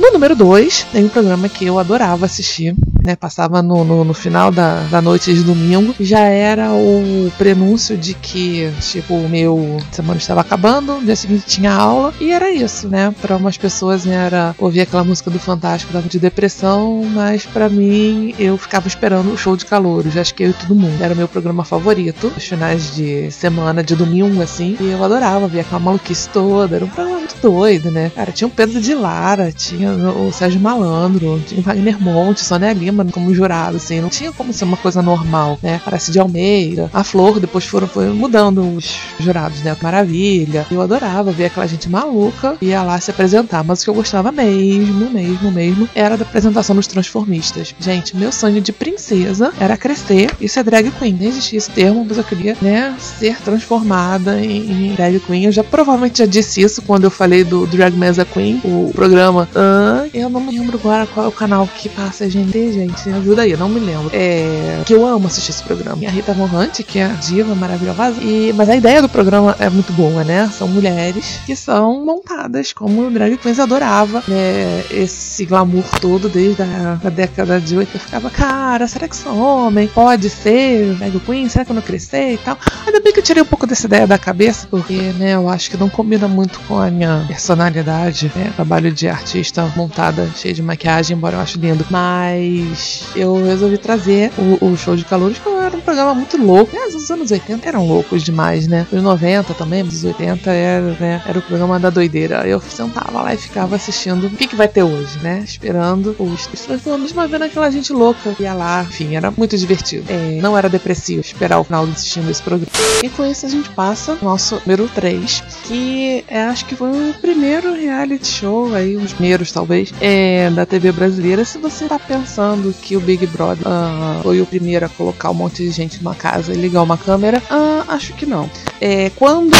No 0.00 0.10
número 0.10 0.34
2, 0.34 0.82
tem 0.90 1.04
um 1.04 1.08
programa 1.08 1.48
que 1.48 1.64
eu 1.64 1.78
adorava 1.78 2.26
assistir, 2.26 2.74
né? 3.04 3.14
Passava 3.14 3.62
no, 3.62 3.84
no, 3.84 4.04
no, 4.04 4.14
final 4.14 4.50
da, 4.50 4.80
da 4.84 5.02
noite 5.02 5.32
de 5.32 5.42
domingo. 5.42 5.94
Já 6.00 6.20
era 6.20 6.72
o 6.72 7.30
prenúncio 7.36 7.96
de 7.96 8.14
que, 8.14 8.72
tipo, 8.80 9.14
o 9.14 9.28
meu 9.28 9.78
semana 9.92 10.18
estava 10.18 10.40
acabando, 10.40 10.94
no 10.94 11.04
dia 11.04 11.14
seguinte 11.14 11.44
tinha 11.46 11.72
aula, 11.72 12.12
e 12.20 12.32
era 12.32 12.50
isso, 12.50 12.88
né? 12.88 13.14
Para 13.20 13.36
umas 13.36 13.58
pessoas 13.58 14.04
né, 14.04 14.14
era 14.14 14.54
ouvir 14.58 14.80
aquela 14.80 15.04
música 15.04 15.30
do 15.30 15.38
Fantástico, 15.38 15.92
dava 15.92 16.08
de 16.08 16.18
depressão, 16.18 17.04
mas 17.12 17.44
para 17.44 17.68
mim 17.68 18.34
eu 18.38 18.56
ficava 18.56 18.88
esperando 18.88 19.32
o 19.32 19.36
show 19.36 19.56
de 19.56 19.66
calor, 19.66 20.04
já 20.08 20.22
acho 20.22 20.34
que 20.34 20.42
eu 20.42 20.50
e 20.50 20.54
todo 20.54 20.74
mundo. 20.74 21.02
Era 21.02 21.14
o 21.14 21.16
meu 21.16 21.28
programa 21.28 21.64
favorito, 21.64 22.32
os 22.36 22.44
finais 22.44 22.94
de 22.94 23.30
semana, 23.30 23.82
de 23.82 23.94
domingo, 23.94 24.40
assim, 24.40 24.76
e 24.80 24.90
eu 24.90 25.04
adorava 25.04 25.46
ver 25.46 25.60
aquela 25.60 25.80
maluquice 25.80 26.28
toda, 26.30 26.76
era 26.76 26.84
um 26.84 26.88
programa 26.88 27.18
muito 27.18 27.36
doido, 27.42 27.90
né? 27.90 28.10
Cara, 28.14 28.32
tinha 28.32 28.48
o 28.48 28.50
Pedro 28.50 28.80
de 28.80 28.94
Lara, 28.94 29.52
tinha 29.52 29.92
o 29.92 30.32
Sérgio 30.32 30.60
Malandro, 30.60 31.42
tinha 31.46 31.60
o 31.60 31.64
Wagner 31.64 32.00
Monte, 32.00 32.40
Sônia 32.40 32.72
Lima 32.72 32.93
como 33.12 33.34
jurado, 33.34 33.76
assim, 33.76 34.00
não 34.00 34.08
tinha 34.08 34.32
como 34.32 34.52
ser 34.52 34.64
uma 34.64 34.76
coisa 34.76 35.02
normal, 35.02 35.58
né? 35.62 35.80
Parece 35.84 36.10
de 36.10 36.18
Almeida, 36.18 36.90
a 36.92 37.02
Flor, 37.04 37.40
depois 37.40 37.64
foram, 37.64 37.86
foram 37.86 38.14
mudando 38.14 38.76
os 38.76 38.98
jurados, 39.18 39.60
né? 39.62 39.76
Maravilha. 39.80 40.66
Eu 40.70 40.80
adorava 40.80 41.32
ver 41.32 41.46
aquela 41.46 41.66
gente 41.66 41.88
maluca 41.88 42.56
ia 42.60 42.82
lá 42.82 42.98
se 43.00 43.10
apresentar, 43.10 43.62
mas 43.64 43.80
o 43.80 43.84
que 43.84 43.90
eu 43.90 43.94
gostava 43.94 44.32
mesmo, 44.32 45.10
mesmo, 45.10 45.50
mesmo, 45.50 45.88
era 45.94 46.16
da 46.16 46.24
apresentação 46.24 46.74
dos 46.76 46.86
transformistas. 46.86 47.74
Gente, 47.78 48.16
meu 48.16 48.32
sonho 48.32 48.60
de 48.60 48.72
princesa 48.72 49.52
era 49.58 49.76
crescer 49.76 50.30
e 50.40 50.48
ser 50.48 50.64
drag 50.64 50.90
queen. 50.92 51.14
Nem 51.14 51.28
existia 51.28 51.58
esse 51.58 51.70
termo, 51.70 52.04
mas 52.08 52.18
eu 52.18 52.24
queria, 52.24 52.56
né, 52.60 52.94
ser 52.98 53.36
transformada 53.40 54.40
em, 54.40 54.94
drag 54.94 55.20
queen. 55.20 55.44
Eu 55.44 55.52
já 55.52 55.64
provavelmente 55.64 56.18
já 56.18 56.26
disse 56.26 56.60
isso 56.60 56.82
quando 56.82 57.04
eu 57.04 57.10
falei 57.10 57.44
do 57.44 57.66
Drag 57.66 57.96
Mesa 57.96 58.24
Queen, 58.24 58.60
o 58.64 58.90
programa. 58.94 59.48
Ah, 59.54 60.06
eu 60.12 60.28
não 60.28 60.40
me 60.40 60.58
lembro 60.58 60.78
agora 60.78 61.06
qual 61.06 61.26
é 61.26 61.28
o 61.28 61.32
canal 61.32 61.66
que 61.66 61.88
passa 61.88 62.24
a 62.24 62.28
gente, 62.28 62.83
gente. 62.86 63.10
Ajuda 63.10 63.42
aí, 63.42 63.52
eu 63.52 63.58
não 63.58 63.68
me 63.68 63.80
lembro. 63.80 64.10
É. 64.12 64.82
Que 64.84 64.94
eu 64.94 65.06
amo 65.06 65.26
assistir 65.26 65.50
esse 65.50 65.62
programa. 65.62 66.02
E 66.02 66.06
a 66.06 66.10
Rita 66.10 66.32
Von 66.32 66.48
que 66.86 66.98
é 66.98 67.04
a 67.04 67.08
diva 67.08 67.54
maravilhosa. 67.54 68.20
E, 68.20 68.52
mas 68.54 68.68
a 68.68 68.76
ideia 68.76 69.02
do 69.02 69.08
programa 69.08 69.56
é 69.58 69.68
muito 69.68 69.92
boa, 69.92 70.24
né? 70.24 70.50
São 70.52 70.68
mulheres 70.68 71.40
que 71.46 71.56
são 71.56 72.04
montadas 72.04 72.72
como 72.72 73.10
drag 73.10 73.36
queens. 73.36 73.58
Adorava 73.58 74.22
né? 74.28 74.84
esse 74.90 75.44
glamour 75.44 75.84
todo 76.00 76.28
desde 76.28 76.62
a, 76.62 76.98
a 77.02 77.10
década 77.10 77.60
de 77.60 77.76
80. 77.76 77.96
Eu 77.96 78.00
ficava, 78.00 78.30
cara, 78.30 78.86
será 78.86 79.08
que 79.08 79.16
sou 79.16 79.36
homem? 79.36 79.88
Pode 79.88 80.28
ser 80.28 80.94
drag 80.94 81.18
queen? 81.20 81.48
Será 81.48 81.64
que 81.64 81.70
eu 81.70 81.74
não 81.74 81.82
crescer 81.82 82.34
e 82.34 82.38
tal? 82.38 82.58
Ainda 82.86 83.00
bem 83.00 83.12
que 83.12 83.20
eu 83.20 83.24
tirei 83.24 83.42
um 83.42 83.46
pouco 83.46 83.66
dessa 83.66 83.86
ideia 83.86 84.06
da 84.06 84.18
cabeça, 84.18 84.66
porque, 84.70 84.94
né, 85.18 85.34
eu 85.34 85.48
acho 85.48 85.70
que 85.70 85.76
não 85.76 85.88
combina 85.88 86.28
muito 86.28 86.60
com 86.60 86.78
a 86.78 86.90
minha 86.90 87.24
personalidade, 87.26 88.30
né? 88.34 88.52
Trabalho 88.54 88.92
de 88.92 89.08
artista 89.08 89.70
montada, 89.76 90.28
cheia 90.36 90.54
de 90.54 90.62
maquiagem, 90.62 91.16
embora 91.16 91.36
eu 91.36 91.40
ache 91.40 91.58
lindo. 91.58 91.86
Mas 91.90 92.73
eu 93.14 93.34
resolvi 93.44 93.78
trazer 93.78 94.32
o, 94.38 94.66
o 94.66 94.76
show 94.76 94.96
de 94.96 95.04
calores, 95.04 95.38
que 95.38 95.48
era 95.48 95.76
um 95.76 95.80
programa 95.80 96.14
muito 96.14 96.36
louco. 96.36 96.74
Aliás, 96.74 96.94
os 96.94 97.10
anos 97.10 97.30
80 97.30 97.68
eram 97.68 97.86
loucos 97.86 98.22
demais, 98.22 98.66
né? 98.66 98.86
Os 98.92 99.02
90 99.02 99.54
também, 99.54 99.82
mas 99.82 99.94
os 99.94 100.04
80 100.04 100.50
era, 100.50 100.96
né, 101.00 101.22
era 101.26 101.38
o 101.38 101.42
programa 101.42 101.78
da 101.78 101.90
doideira. 101.90 102.46
Eu 102.46 102.60
sentava 102.60 103.22
lá 103.22 103.34
e 103.34 103.38
ficava 103.38 103.76
assistindo 103.76 104.26
o 104.26 104.30
que, 104.30 104.46
que 104.46 104.56
vai 104.56 104.68
ter 104.68 104.82
hoje, 104.82 105.18
né? 105.22 105.42
Esperando 105.44 106.14
os 106.18 106.46
transformadores, 106.46 107.12
mas 107.12 107.30
vendo 107.30 107.44
aquela 107.44 107.70
gente 107.70 107.92
louca. 107.92 108.34
Ia 108.38 108.54
lá, 108.54 108.82
enfim, 108.82 109.16
era 109.16 109.30
muito 109.30 109.56
divertido. 109.56 110.04
É, 110.08 110.38
não 110.40 110.56
era 110.56 110.68
depressivo 110.68 111.20
esperar 111.20 111.58
o 111.58 111.64
final 111.64 111.84
assistindo 111.84 112.30
esse 112.30 112.42
programa. 112.42 112.70
E 113.02 113.08
com 113.08 113.24
isso 113.24 113.46
a 113.46 113.48
gente 113.48 113.68
passa 113.70 114.18
nosso 114.22 114.60
número 114.66 114.88
3, 114.88 115.42
que 115.64 116.24
é, 116.28 116.42
acho 116.44 116.64
que 116.66 116.76
foi 116.76 116.90
o 116.90 117.14
primeiro 117.14 117.74
reality 117.74 118.26
show 118.26 118.74
aí, 118.74 118.96
os 118.96 119.12
primeiros 119.12 119.52
talvez, 119.52 119.92
é, 120.00 120.50
da 120.50 120.66
TV 120.66 120.92
brasileira. 120.92 121.44
Se 121.44 121.58
você 121.58 121.86
tá 121.86 121.98
pensando 121.98 122.63
que 122.72 122.96
o 122.96 123.00
Big 123.00 123.26
Brother 123.26 123.66
uh, 123.66 124.22
foi 124.22 124.40
o 124.40 124.46
primeiro 124.46 124.86
a 124.86 124.88
colocar 124.88 125.30
um 125.30 125.34
monte 125.34 125.62
de 125.62 125.70
gente 125.70 126.02
numa 126.02 126.14
casa 126.14 126.52
e 126.52 126.56
ligar 126.56 126.82
uma 126.82 126.96
câmera, 126.96 127.38
uh, 127.50 127.90
acho 127.90 128.12
que 128.14 128.26
não. 128.26 128.48
É, 128.80 129.10
quando 129.10 129.56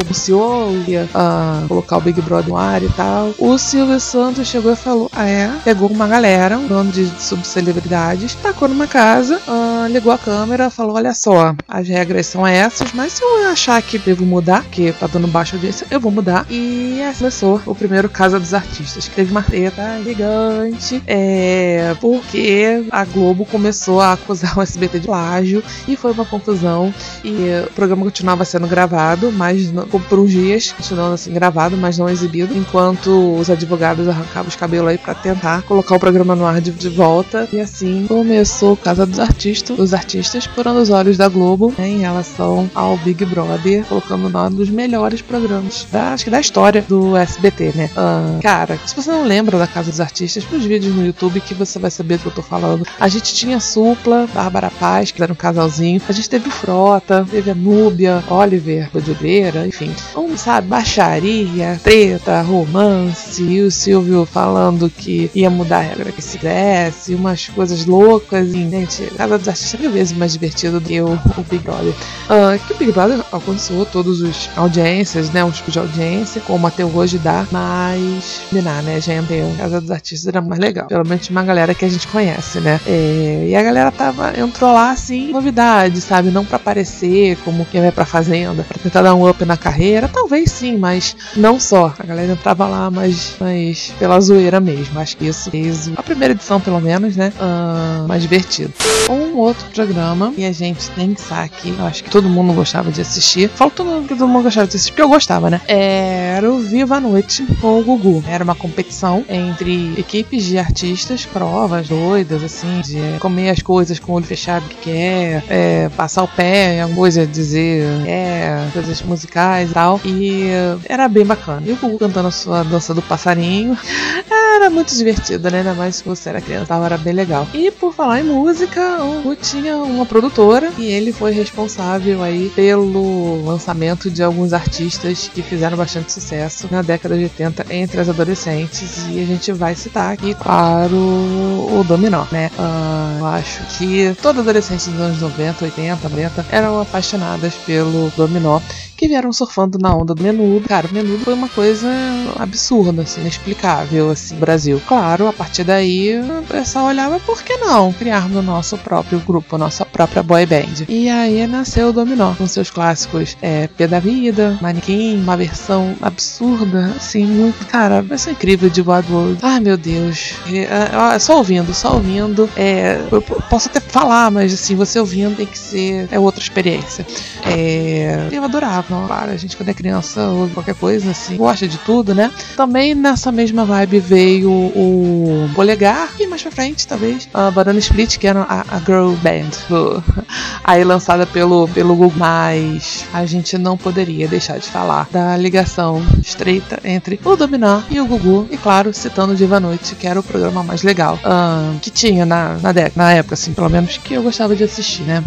anunciou 0.00 0.72
ia 0.86 1.08
uh, 1.14 1.68
colocar 1.68 1.98
o 1.98 2.00
Big 2.00 2.20
Brother 2.20 2.48
no 2.48 2.56
ar 2.56 2.82
e 2.82 2.88
tal, 2.90 3.32
o 3.38 3.56
Silvio 3.58 4.00
Santos 4.00 4.48
chegou 4.48 4.72
e 4.72 4.76
falou: 4.76 5.10
Ah, 5.14 5.26
é? 5.26 5.50
Pegou 5.64 5.88
uma 5.88 6.08
galera, 6.08 6.58
um 6.58 6.66
dono 6.66 6.90
de 6.90 7.06
subcelebridades, 7.20 8.34
tacou 8.34 8.68
numa 8.68 8.86
casa, 8.86 9.40
uh, 9.46 9.86
ligou 9.88 10.12
a 10.12 10.18
câmera, 10.18 10.70
falou: 10.70 10.96
Olha 10.96 11.14
só, 11.14 11.54
as 11.68 11.86
regras 11.86 12.26
são 12.26 12.46
essas, 12.46 12.92
mas 12.92 13.12
se 13.12 13.22
eu 13.22 13.48
achar 13.48 13.80
que 13.82 13.98
devo 13.98 14.24
mudar, 14.24 14.64
que 14.64 14.92
tá 14.92 15.06
dando 15.06 15.28
baixa 15.28 15.56
audiência, 15.56 15.86
eu 15.90 16.00
vou 16.00 16.10
mudar. 16.10 16.46
E 16.50 17.00
assim 17.02 17.28
começou 17.28 17.60
o 17.66 17.74
primeiro 17.74 18.08
Casa 18.08 18.40
dos 18.40 18.54
Artistas, 18.54 19.06
que 19.06 19.14
teve 19.14 19.30
uma 19.30 19.42
treta 19.42 20.00
gigante, 20.02 21.02
é, 21.06 21.94
porque 22.00 22.86
a 22.90 23.04
Globo 23.04 23.44
começou 23.44 24.00
a 24.00 24.14
acusar 24.14 24.58
o 24.58 24.62
SBT 24.62 25.00
de 25.00 25.06
plágio 25.06 25.62
e 25.86 25.94
foi 25.94 26.12
uma 26.12 26.24
confusão. 26.24 26.92
E 27.22 27.66
o 27.66 27.72
programa 27.74 28.04
continuava 28.04 28.46
sendo 28.46 28.66
gravado, 28.66 29.30
mas 29.30 29.70
por 29.88 30.18
uns 30.18 30.30
dias, 30.30 30.72
continuando 30.72 31.14
assim 31.14 31.32
gravado, 31.32 31.76
mas 31.76 31.98
não 31.98 32.08
exibido, 32.08 32.56
enquanto 32.56 33.36
os 33.38 33.48
advogados 33.48 34.08
arrancavam 34.08 34.48
os 34.48 34.56
cabelos 34.56 34.88
aí 34.88 34.98
para 34.98 35.14
tentar 35.14 35.62
colocar 35.62 35.94
o 35.94 36.00
programa 36.00 36.34
no 36.34 36.44
ar 36.44 36.60
de, 36.60 36.72
de, 36.72 36.88
volta. 36.88 37.48
E 37.52 37.60
assim 37.60 38.06
começou 38.08 38.76
Casa 38.76 39.06
dos 39.06 39.20
Artistas, 39.20 39.78
os 39.78 39.94
artistas 39.94 40.46
furando 40.46 40.80
os 40.80 40.90
olhos 40.90 41.16
da 41.16 41.28
Globo 41.28 41.72
né, 41.78 41.88
em 41.88 41.98
relação 41.98 42.68
ao 42.74 42.96
Big 42.98 43.24
Brother, 43.24 43.84
colocando 43.84 44.28
nós 44.28 44.52
dos 44.52 44.70
melhores 44.70 45.22
programas 45.22 45.86
da, 45.92 46.12
acho 46.12 46.24
que 46.24 46.30
da 46.30 46.40
história 46.40 46.82
do 46.82 47.16
SBT, 47.16 47.72
né? 47.74 47.90
Uh, 47.92 48.42
cara, 48.42 48.78
se 48.84 48.94
você 48.96 49.10
não 49.10 49.24
lembra 49.24 49.58
da 49.58 49.66
Casa 49.66 49.90
dos 49.90 50.00
Artistas, 50.00 50.44
pros 50.44 50.64
vídeos 50.64 50.94
no 50.94 51.04
YouTube 51.04 51.40
que 51.40 51.54
você 51.54 51.78
vai 51.78 51.90
saber 51.90 52.16
do 52.16 52.22
que 52.22 52.26
eu 52.28 52.32
tô 52.32 52.42
falando. 52.42 52.86
A 52.98 53.08
gente 53.08 53.34
tinha 53.34 53.60
Supla, 53.60 54.28
Bárbara 54.32 54.70
Paz, 54.70 55.10
que 55.10 55.22
era 55.22 55.32
um 55.32 55.36
casalzinho. 55.36 56.00
A 56.08 56.12
gente 56.12 56.28
teve 56.28 56.50
Frota, 56.50 57.26
teve 57.30 57.50
a 57.50 57.54
Núbia, 57.54 58.22
Oliver, 58.28 58.90
Bodedeira, 58.92 59.67
enfim. 59.68 59.94
Um, 60.16 60.36
sabe, 60.36 60.66
baixaria, 60.66 61.78
treta, 61.82 62.40
romance, 62.42 63.42
e 63.42 63.60
o 63.60 63.70
Silvio 63.70 64.26
falando 64.26 64.90
que 64.90 65.30
ia 65.34 65.50
mudar 65.50 65.78
a 65.78 65.82
regra 65.82 66.12
que 66.12 66.22
se 66.22 66.38
desse, 66.38 67.14
umas 67.14 67.48
coisas 67.48 67.86
loucas, 67.86 68.48
e, 68.48 68.68
gente, 68.68 69.12
cada 69.16 69.38
dos 69.38 69.48
artistas 69.48 69.80
mil 69.80 69.90
vezes 69.90 70.16
mais 70.16 70.32
divertido 70.32 70.80
do 70.80 70.86
que 70.86 71.00
o, 71.00 71.12
o 71.12 71.42
Big 71.48 71.62
Brother. 71.62 71.92
Uh, 72.28 72.66
que 72.66 72.72
o 72.72 72.76
Big 72.76 72.92
Brother 72.92 73.22
alcançou 73.30 73.84
todos 73.84 74.20
os 74.20 74.50
audiências, 74.56 75.30
né, 75.30 75.44
os 75.44 75.56
tipos 75.56 75.72
de 75.72 75.78
audiência, 75.78 76.40
como 76.40 76.66
até 76.66 76.84
hoje 76.84 77.18
dá, 77.18 77.46
mas, 77.50 78.42
combinar, 78.48 78.82
né, 78.82 79.00
gente, 79.00 79.28
Casa 79.58 79.80
dos 79.80 79.90
Artistas 79.90 80.26
era 80.26 80.40
mais 80.40 80.60
legal, 80.60 80.86
pelo 80.86 81.06
menos 81.06 81.28
uma 81.28 81.42
galera 81.42 81.74
que 81.74 81.84
a 81.84 81.88
gente 81.88 82.06
conhece, 82.08 82.60
né, 82.60 82.80
é, 82.86 83.46
e 83.48 83.54
a 83.54 83.62
galera 83.62 83.90
tava, 83.90 84.38
entrou 84.38 84.72
lá, 84.72 84.90
assim, 84.90 85.30
novidade, 85.32 86.00
sabe, 86.00 86.30
não 86.30 86.44
para 86.44 86.56
aparecer 86.56 87.36
como 87.44 87.66
quem 87.66 87.80
vai 87.80 87.92
pra 87.92 88.04
Fazenda, 88.04 88.64
para 88.64 88.78
tentar 88.78 89.02
dar 89.02 89.14
um 89.14 89.28
up 89.28 89.44
na 89.44 89.56
carreira, 89.58 90.08
talvez 90.08 90.50
sim, 90.50 90.76
mas 90.76 91.16
não 91.36 91.58
só, 91.58 91.94
a 91.98 92.06
galera 92.06 92.32
entrava 92.32 92.66
lá, 92.66 92.90
mas, 92.90 93.34
mas 93.40 93.92
pela 93.98 94.20
zoeira 94.20 94.60
mesmo, 94.60 94.98
acho 94.98 95.16
que 95.16 95.26
isso 95.26 95.50
fez 95.50 95.90
a 95.96 96.02
primeira 96.02 96.34
edição, 96.34 96.60
pelo 96.60 96.80
menos, 96.80 97.16
né, 97.16 97.32
uh, 97.38 98.06
mais 98.06 98.22
divertido. 98.22 98.72
Um 99.10 99.36
outro 99.36 99.66
programa 99.74 100.32
que 100.32 100.44
a 100.44 100.52
gente 100.52 100.90
tem 100.90 101.14
que 101.14 101.22
aqui, 101.32 101.74
eu 101.78 101.84
acho 101.86 102.04
que 102.04 102.10
todo 102.10 102.28
mundo 102.28 102.52
gostava 102.52 102.90
de 102.90 103.00
assistir, 103.00 103.48
falo 103.48 103.70
todo 103.70 103.86
mundo 103.86 104.08
que 104.08 104.14
todo 104.14 104.28
mundo 104.28 104.44
gostava 104.44 104.66
de 104.66 104.76
assistir, 104.76 104.92
porque 104.92 105.02
eu 105.02 105.08
gostava, 105.08 105.50
né, 105.50 105.60
era 105.66 106.50
o 106.50 106.60
Viva 106.60 106.96
a 106.96 107.00
Noite 107.00 107.46
com 107.60 107.80
o 107.80 107.84
Gugu, 107.84 108.24
era 108.28 108.44
uma 108.44 108.54
competição 108.54 109.24
entre 109.28 109.94
equipes 109.98 110.44
de 110.44 110.58
artistas, 110.58 111.24
provas 111.26 111.88
doidas, 111.88 112.42
assim, 112.42 112.80
de 112.80 113.18
comer 113.18 113.50
as 113.50 113.62
coisas 113.62 113.98
com 113.98 114.12
o 114.12 114.14
olho 114.16 114.24
fechado 114.24 114.68
que 114.68 114.76
quer, 114.76 115.44
é, 115.48 115.88
passar 115.90 116.22
o 116.22 116.28
pé, 116.28 116.80
alguma 116.80 116.98
coisa 116.98 117.26
dizer, 117.26 117.84
é, 118.06 118.68
coisas 118.72 119.00
musicais 119.02 119.47
e 119.62 119.68
tal. 119.68 120.00
E 120.04 120.48
era 120.88 121.08
bem 121.08 121.24
bacana. 121.24 121.62
E 121.66 121.72
o 121.72 121.76
Gugu 121.76 121.98
cantando 121.98 122.28
a 122.28 122.30
sua 122.30 122.62
dança 122.62 122.94
do 122.94 123.02
passarinho. 123.02 123.76
Era 124.56 124.70
muito 124.70 124.92
divertido, 124.94 125.48
né? 125.50 125.58
Ainda 125.58 125.74
mais 125.74 125.96
se 125.96 126.04
você 126.04 126.30
era 126.30 126.40
criança, 126.40 126.66
tava, 126.66 126.86
era 126.86 126.98
bem 126.98 127.12
legal. 127.12 127.46
E 127.54 127.70
por 127.70 127.94
falar 127.94 128.20
em 128.20 128.24
música, 128.24 129.00
o 129.02 129.22
Gugu 129.22 129.36
tinha 129.36 129.76
uma 129.76 130.04
produtora 130.04 130.72
e 130.76 130.86
ele 130.86 131.12
foi 131.12 131.30
responsável 131.30 132.24
aí 132.24 132.50
pelo 132.56 133.44
lançamento 133.44 134.10
de 134.10 134.20
alguns 134.20 134.52
artistas 134.52 135.30
que 135.32 135.42
fizeram 135.42 135.76
bastante 135.76 136.12
sucesso 136.12 136.66
na 136.72 136.82
década 136.82 137.16
de 137.16 137.24
80 137.24 137.66
entre 137.70 138.00
as 138.00 138.08
adolescentes. 138.08 139.06
E 139.10 139.22
a 139.22 139.26
gente 139.26 139.52
vai 139.52 139.76
citar 139.76 140.12
aqui, 140.12 140.34
claro, 140.34 140.96
o 140.96 141.84
Dominó, 141.86 142.24
né? 142.32 142.50
Uh, 142.58 143.18
eu 143.20 143.26
acho 143.26 143.62
que 143.76 144.16
todas 144.20 144.40
as 144.40 144.48
adolescentes 144.48 144.88
dos 144.88 145.00
anos 145.00 145.20
90, 145.20 145.64
80, 145.66 146.08
90 146.08 146.46
eram 146.50 146.80
apaixonadas 146.80 147.54
pelo 147.66 148.10
Dominó 148.16 148.60
que 148.98 149.06
vieram 149.06 149.32
surfando 149.32 149.78
na 149.78 149.94
onda 149.94 150.12
do 150.12 150.22
menudo. 150.22 150.68
Cara, 150.68 150.88
o 150.88 150.92
menudo 150.92 151.24
foi 151.24 151.32
uma 151.32 151.48
coisa 151.48 151.88
absurda, 152.36 153.02
assim, 153.02 153.20
inexplicável, 153.20 154.10
assim, 154.10 154.34
no 154.34 154.40
Brasil. 154.40 154.82
Claro, 154.86 155.28
a 155.28 155.32
partir 155.32 155.62
daí 155.62 156.18
o 156.20 156.42
pessoal 156.42 156.86
olhava, 156.86 157.20
por 157.20 157.42
que 157.42 157.56
não 157.58 157.92
criarmos 157.92 158.36
o 158.36 158.42
nosso 158.42 158.76
próprio 158.76 159.20
grupo, 159.20 159.56
nossa 159.56 159.86
própria 159.86 160.22
boy 160.22 160.44
band? 160.44 160.84
E 160.88 161.08
aí 161.08 161.46
nasceu 161.46 161.88
o 161.88 161.92
Dominó, 161.92 162.34
com 162.34 162.46
seus 162.46 162.70
clássicos 162.70 163.36
é, 163.40 163.68
Pé 163.68 163.86
da 163.86 164.00
Vida, 164.00 164.58
Manequim, 164.60 165.20
uma 165.22 165.36
versão 165.36 165.94
absurda, 166.02 166.92
assim, 166.96 167.24
muito, 167.24 167.64
cara, 167.66 168.04
ser 168.18 168.32
incrível 168.32 168.68
de 168.68 168.80
Wild 168.80 169.12
World. 169.12 169.38
Ai, 169.42 169.60
meu 169.60 169.76
Deus. 169.76 170.34
É, 170.52 171.14
é, 171.14 171.18
só 171.20 171.38
ouvindo, 171.38 171.72
só 171.72 171.94
ouvindo. 171.94 172.50
É, 172.56 173.00
eu 173.12 173.22
posso 173.22 173.68
até 173.68 173.78
falar, 173.78 174.30
mas 174.30 174.52
assim, 174.52 174.74
você 174.74 174.98
ouvindo 174.98 175.36
tem 175.36 175.46
que 175.46 175.58
ser 175.58 176.08
é 176.10 176.18
outra 176.18 176.42
experiência. 176.42 177.06
É, 177.46 178.28
eu 178.32 178.42
adorava 178.42 178.87
claro, 179.06 179.30
a 179.30 179.36
gente 179.36 179.56
quando 179.56 179.68
é 179.68 179.74
criança 179.74 180.28
ou 180.28 180.48
qualquer 180.50 180.74
coisa 180.74 181.10
assim, 181.10 181.36
gosta 181.36 181.68
de 181.68 181.78
tudo, 181.78 182.14
né? 182.14 182.30
Também 182.56 182.94
nessa 182.94 183.30
mesma 183.30 183.64
vibe 183.64 184.00
veio 184.00 184.50
o 184.50 185.50
Polegar 185.54 186.10
e 186.18 186.26
mais 186.26 186.42
pra 186.42 186.50
frente, 186.50 186.86
talvez, 186.86 187.28
a 187.32 187.50
Banana 187.50 187.78
Split, 187.78 188.18
que 188.18 188.26
era 188.26 188.42
a, 188.42 188.64
a 188.68 188.78
Girl 188.80 189.12
Band, 189.22 189.50
do, 189.68 190.02
aí 190.64 190.82
lançada 190.84 191.26
pelo, 191.26 191.68
pelo 191.68 191.94
Google. 191.94 192.12
Mas 192.16 193.04
a 193.12 193.24
gente 193.26 193.56
não 193.58 193.76
poderia 193.76 194.26
deixar 194.26 194.58
de 194.58 194.68
falar 194.68 195.08
da 195.10 195.36
ligação 195.36 196.02
estreita 196.20 196.80
entre 196.84 197.20
o 197.24 197.36
Dominar 197.36 197.84
e 197.90 198.00
o 198.00 198.06
Gugu, 198.06 198.48
e 198.50 198.56
claro, 198.56 198.92
citando 198.92 199.36
Diva 199.36 199.60
Noite, 199.60 199.94
que 199.94 200.06
era 200.06 200.18
o 200.18 200.22
programa 200.22 200.62
mais 200.62 200.82
legal 200.82 201.18
um, 201.24 201.78
que 201.78 201.90
tinha 201.90 202.24
na, 202.24 202.58
na, 202.58 202.72
na 202.94 203.12
época, 203.12 203.34
assim, 203.34 203.52
pelo 203.52 203.68
menos 203.68 203.98
que 203.98 204.14
eu 204.14 204.22
gostava 204.22 204.56
de 204.56 204.64
assistir, 204.64 205.02
né? 205.02 205.22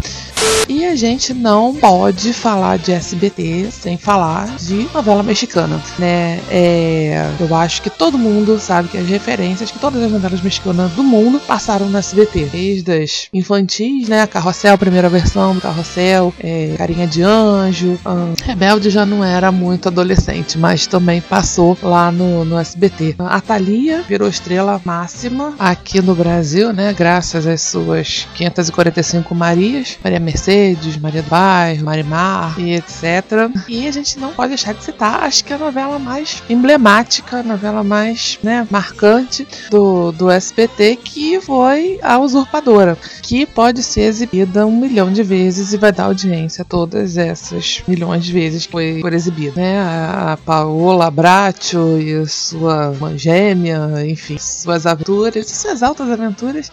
E 0.68 0.84
a 0.84 0.94
gente 0.94 1.34
não 1.34 1.74
pode 1.74 2.32
falar 2.32 2.78
de 2.78 2.92
SBT 2.92 3.42
sem 3.70 3.96
falar 3.96 4.56
de 4.56 4.88
novela 4.92 5.22
mexicana, 5.22 5.80
né? 5.98 6.40
É, 6.50 7.30
eu 7.38 7.54
acho 7.54 7.82
que 7.82 7.90
todo 7.90 8.18
mundo 8.18 8.58
sabe 8.58 8.88
que 8.88 8.98
as 8.98 9.06
referências 9.06 9.70
que 9.70 9.78
todas 9.78 10.02
as 10.02 10.10
novelas 10.10 10.40
mexicanas 10.40 10.90
do 10.92 11.02
mundo 11.02 11.40
passaram 11.40 11.88
no 11.88 11.98
SBT, 11.98 12.48
desde 12.52 12.92
as 12.92 13.28
infantis, 13.32 14.08
né? 14.08 14.26
Carrossel, 14.26 14.76
primeira 14.78 15.08
versão 15.08 15.54
do 15.54 15.60
Carrossel, 15.60 16.32
é, 16.40 16.74
Carinha 16.76 17.06
de 17.06 17.22
Anjo, 17.22 17.98
Rebelde 18.44 18.90
já 18.90 19.04
não 19.04 19.24
era 19.24 19.50
muito 19.50 19.88
adolescente, 19.88 20.58
mas 20.58 20.86
também 20.86 21.20
passou 21.20 21.76
lá 21.82 22.10
no, 22.10 22.44
no 22.44 22.58
SBT. 22.58 23.16
A 23.18 23.40
Thalia 23.40 24.02
virou 24.02 24.28
estrela 24.28 24.80
máxima 24.84 25.54
aqui 25.58 26.00
no 26.00 26.14
Brasil, 26.14 26.72
né? 26.72 26.92
Graças 26.92 27.46
às 27.46 27.62
suas 27.62 28.26
545 28.34 29.34
Marias, 29.34 29.98
Maria 30.02 30.20
Mercedes, 30.20 30.96
Maria 30.96 31.22
do 31.22 31.28
Bairro, 31.28 31.84
Marimar 31.84 32.58
e 32.58 32.74
etc. 32.74 33.41
E 33.68 33.86
a 33.86 33.92
gente 33.92 34.18
não 34.18 34.32
pode 34.32 34.50
deixar 34.50 34.74
de 34.74 34.84
citar, 34.84 35.22
acho 35.24 35.44
que 35.44 35.52
a 35.52 35.58
novela 35.58 35.98
mais 35.98 36.42
emblemática, 36.48 37.38
a 37.38 37.42
novela 37.42 37.82
mais 37.82 38.38
né, 38.42 38.66
marcante 38.70 39.46
do, 39.70 40.12
do 40.12 40.30
SBT, 40.30 40.96
que 40.96 41.40
foi 41.40 41.98
A 42.02 42.18
Usurpadora, 42.18 42.96
que 43.22 43.46
pode 43.46 43.82
ser 43.82 44.02
exibida 44.02 44.66
um 44.66 44.76
milhão 44.76 45.12
de 45.12 45.22
vezes 45.22 45.72
e 45.72 45.76
vai 45.76 45.92
dar 45.92 46.04
audiência 46.04 46.62
a 46.62 46.64
todas 46.64 47.16
essas 47.16 47.82
milhões 47.86 48.24
de 48.24 48.32
vezes 48.32 48.66
que 48.66 48.72
foi, 48.72 49.00
foi 49.00 49.14
exibida. 49.14 49.60
Né? 49.60 49.80
A, 49.80 50.38
Paola 50.44 51.10
Bracho 51.10 51.98
e 51.98 52.26
sua 52.26 52.94
gêmea, 53.16 54.04
enfim, 54.06 54.36
suas 54.38 54.86
aventuras, 54.86 55.46
suas 55.48 55.82
altas 55.82 56.10
aventuras. 56.10 56.70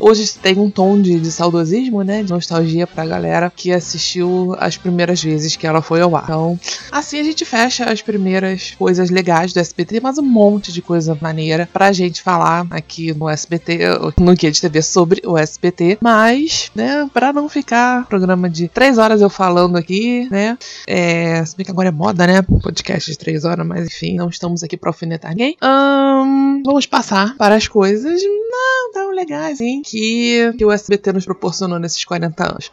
Hoje 0.00 0.32
tem 0.40 0.58
um 0.58 0.70
tom 0.70 1.00
de, 1.00 1.20
de 1.20 1.30
saudosismo, 1.30 2.02
né? 2.02 2.22
De 2.22 2.30
nostalgia 2.30 2.86
pra 2.86 3.04
galera 3.04 3.52
que 3.54 3.72
assistiu 3.72 4.54
as 4.58 4.76
primeiras 4.76 5.22
vezes 5.22 5.56
que 5.56 5.66
ela 5.66 5.82
foi 5.82 6.01
ao 6.02 6.16
ar. 6.16 6.24
Então, 6.24 6.58
assim 6.90 7.18
a 7.20 7.24
gente 7.24 7.44
fecha 7.44 7.84
as 7.84 8.02
primeiras 8.02 8.72
coisas 8.78 9.10
legais 9.10 9.52
do 9.52 9.60
SBT, 9.60 10.00
mas 10.00 10.18
um 10.18 10.22
monte 10.22 10.72
de 10.72 10.82
coisa 10.82 11.16
maneira 11.20 11.68
pra 11.72 11.92
gente 11.92 12.22
falar 12.22 12.66
aqui 12.70 13.12
no 13.14 13.28
SBT, 13.28 13.78
no 14.18 14.34
Guia 14.34 14.50
de 14.50 14.60
TV 14.60 14.82
sobre 14.82 15.22
o 15.24 15.36
SBT. 15.36 15.98
Mas, 16.00 16.70
né, 16.74 17.08
pra 17.12 17.32
não 17.32 17.48
ficar 17.48 18.06
programa 18.06 18.48
de 18.48 18.68
três 18.68 18.98
horas 18.98 19.20
eu 19.20 19.30
falando 19.30 19.76
aqui, 19.76 20.28
né? 20.30 20.58
É, 20.86 21.44
se 21.44 21.56
bem 21.56 21.64
que 21.64 21.70
agora 21.70 21.88
é 21.88 21.92
moda, 21.92 22.26
né? 22.26 22.42
Podcast 22.42 23.10
de 23.10 23.18
três 23.18 23.44
horas, 23.44 23.66
mas 23.66 23.86
enfim, 23.86 24.16
não 24.16 24.28
estamos 24.28 24.62
aqui 24.62 24.76
pra 24.76 24.90
alfinetar 24.90 25.30
ninguém. 25.30 25.56
Um, 25.62 26.62
vamos 26.64 26.86
passar 26.86 27.36
para 27.36 27.54
as 27.54 27.68
coisas 27.68 28.22
não 28.22 28.92
tão 28.92 29.10
legais, 29.10 29.60
hein? 29.60 29.82
Que, 29.84 30.52
que 30.56 30.64
o 30.64 30.72
SBT 30.72 31.12
nos 31.12 31.24
proporcionou 31.24 31.78
nesses 31.78 32.04
40 32.04 32.44
anos. 32.44 32.70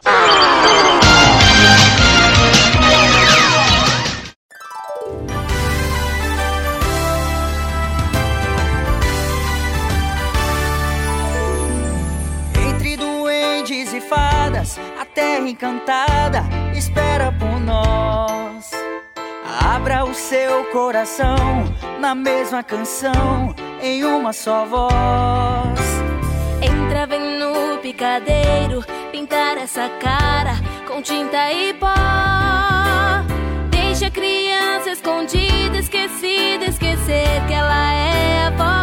Entre 1.62 2.09
terra 15.20 15.48
encantada 15.48 16.42
espera 16.74 17.30
por 17.30 17.60
nós. 17.60 18.70
Abra 19.62 20.04
o 20.04 20.14
seu 20.14 20.64
coração 20.72 21.36
na 21.98 22.14
mesma 22.14 22.62
canção, 22.62 23.54
em 23.82 24.02
uma 24.04 24.32
só 24.32 24.64
voz. 24.64 25.80
Entra, 26.62 27.06
vem 27.06 27.38
no 27.38 27.78
picadeiro 27.78 28.82
pintar 29.12 29.58
essa 29.58 29.90
cara 30.00 30.54
com 30.88 31.02
tinta 31.02 31.52
e 31.52 31.74
pó. 31.74 31.86
Deixa 33.70 34.06
a 34.06 34.10
criança 34.10 34.90
escondida, 34.92 35.76
esquecida, 35.76 36.64
esquecer 36.66 37.44
que 37.46 37.52
ela 37.52 37.92
é 37.92 38.46
avó. 38.46 38.80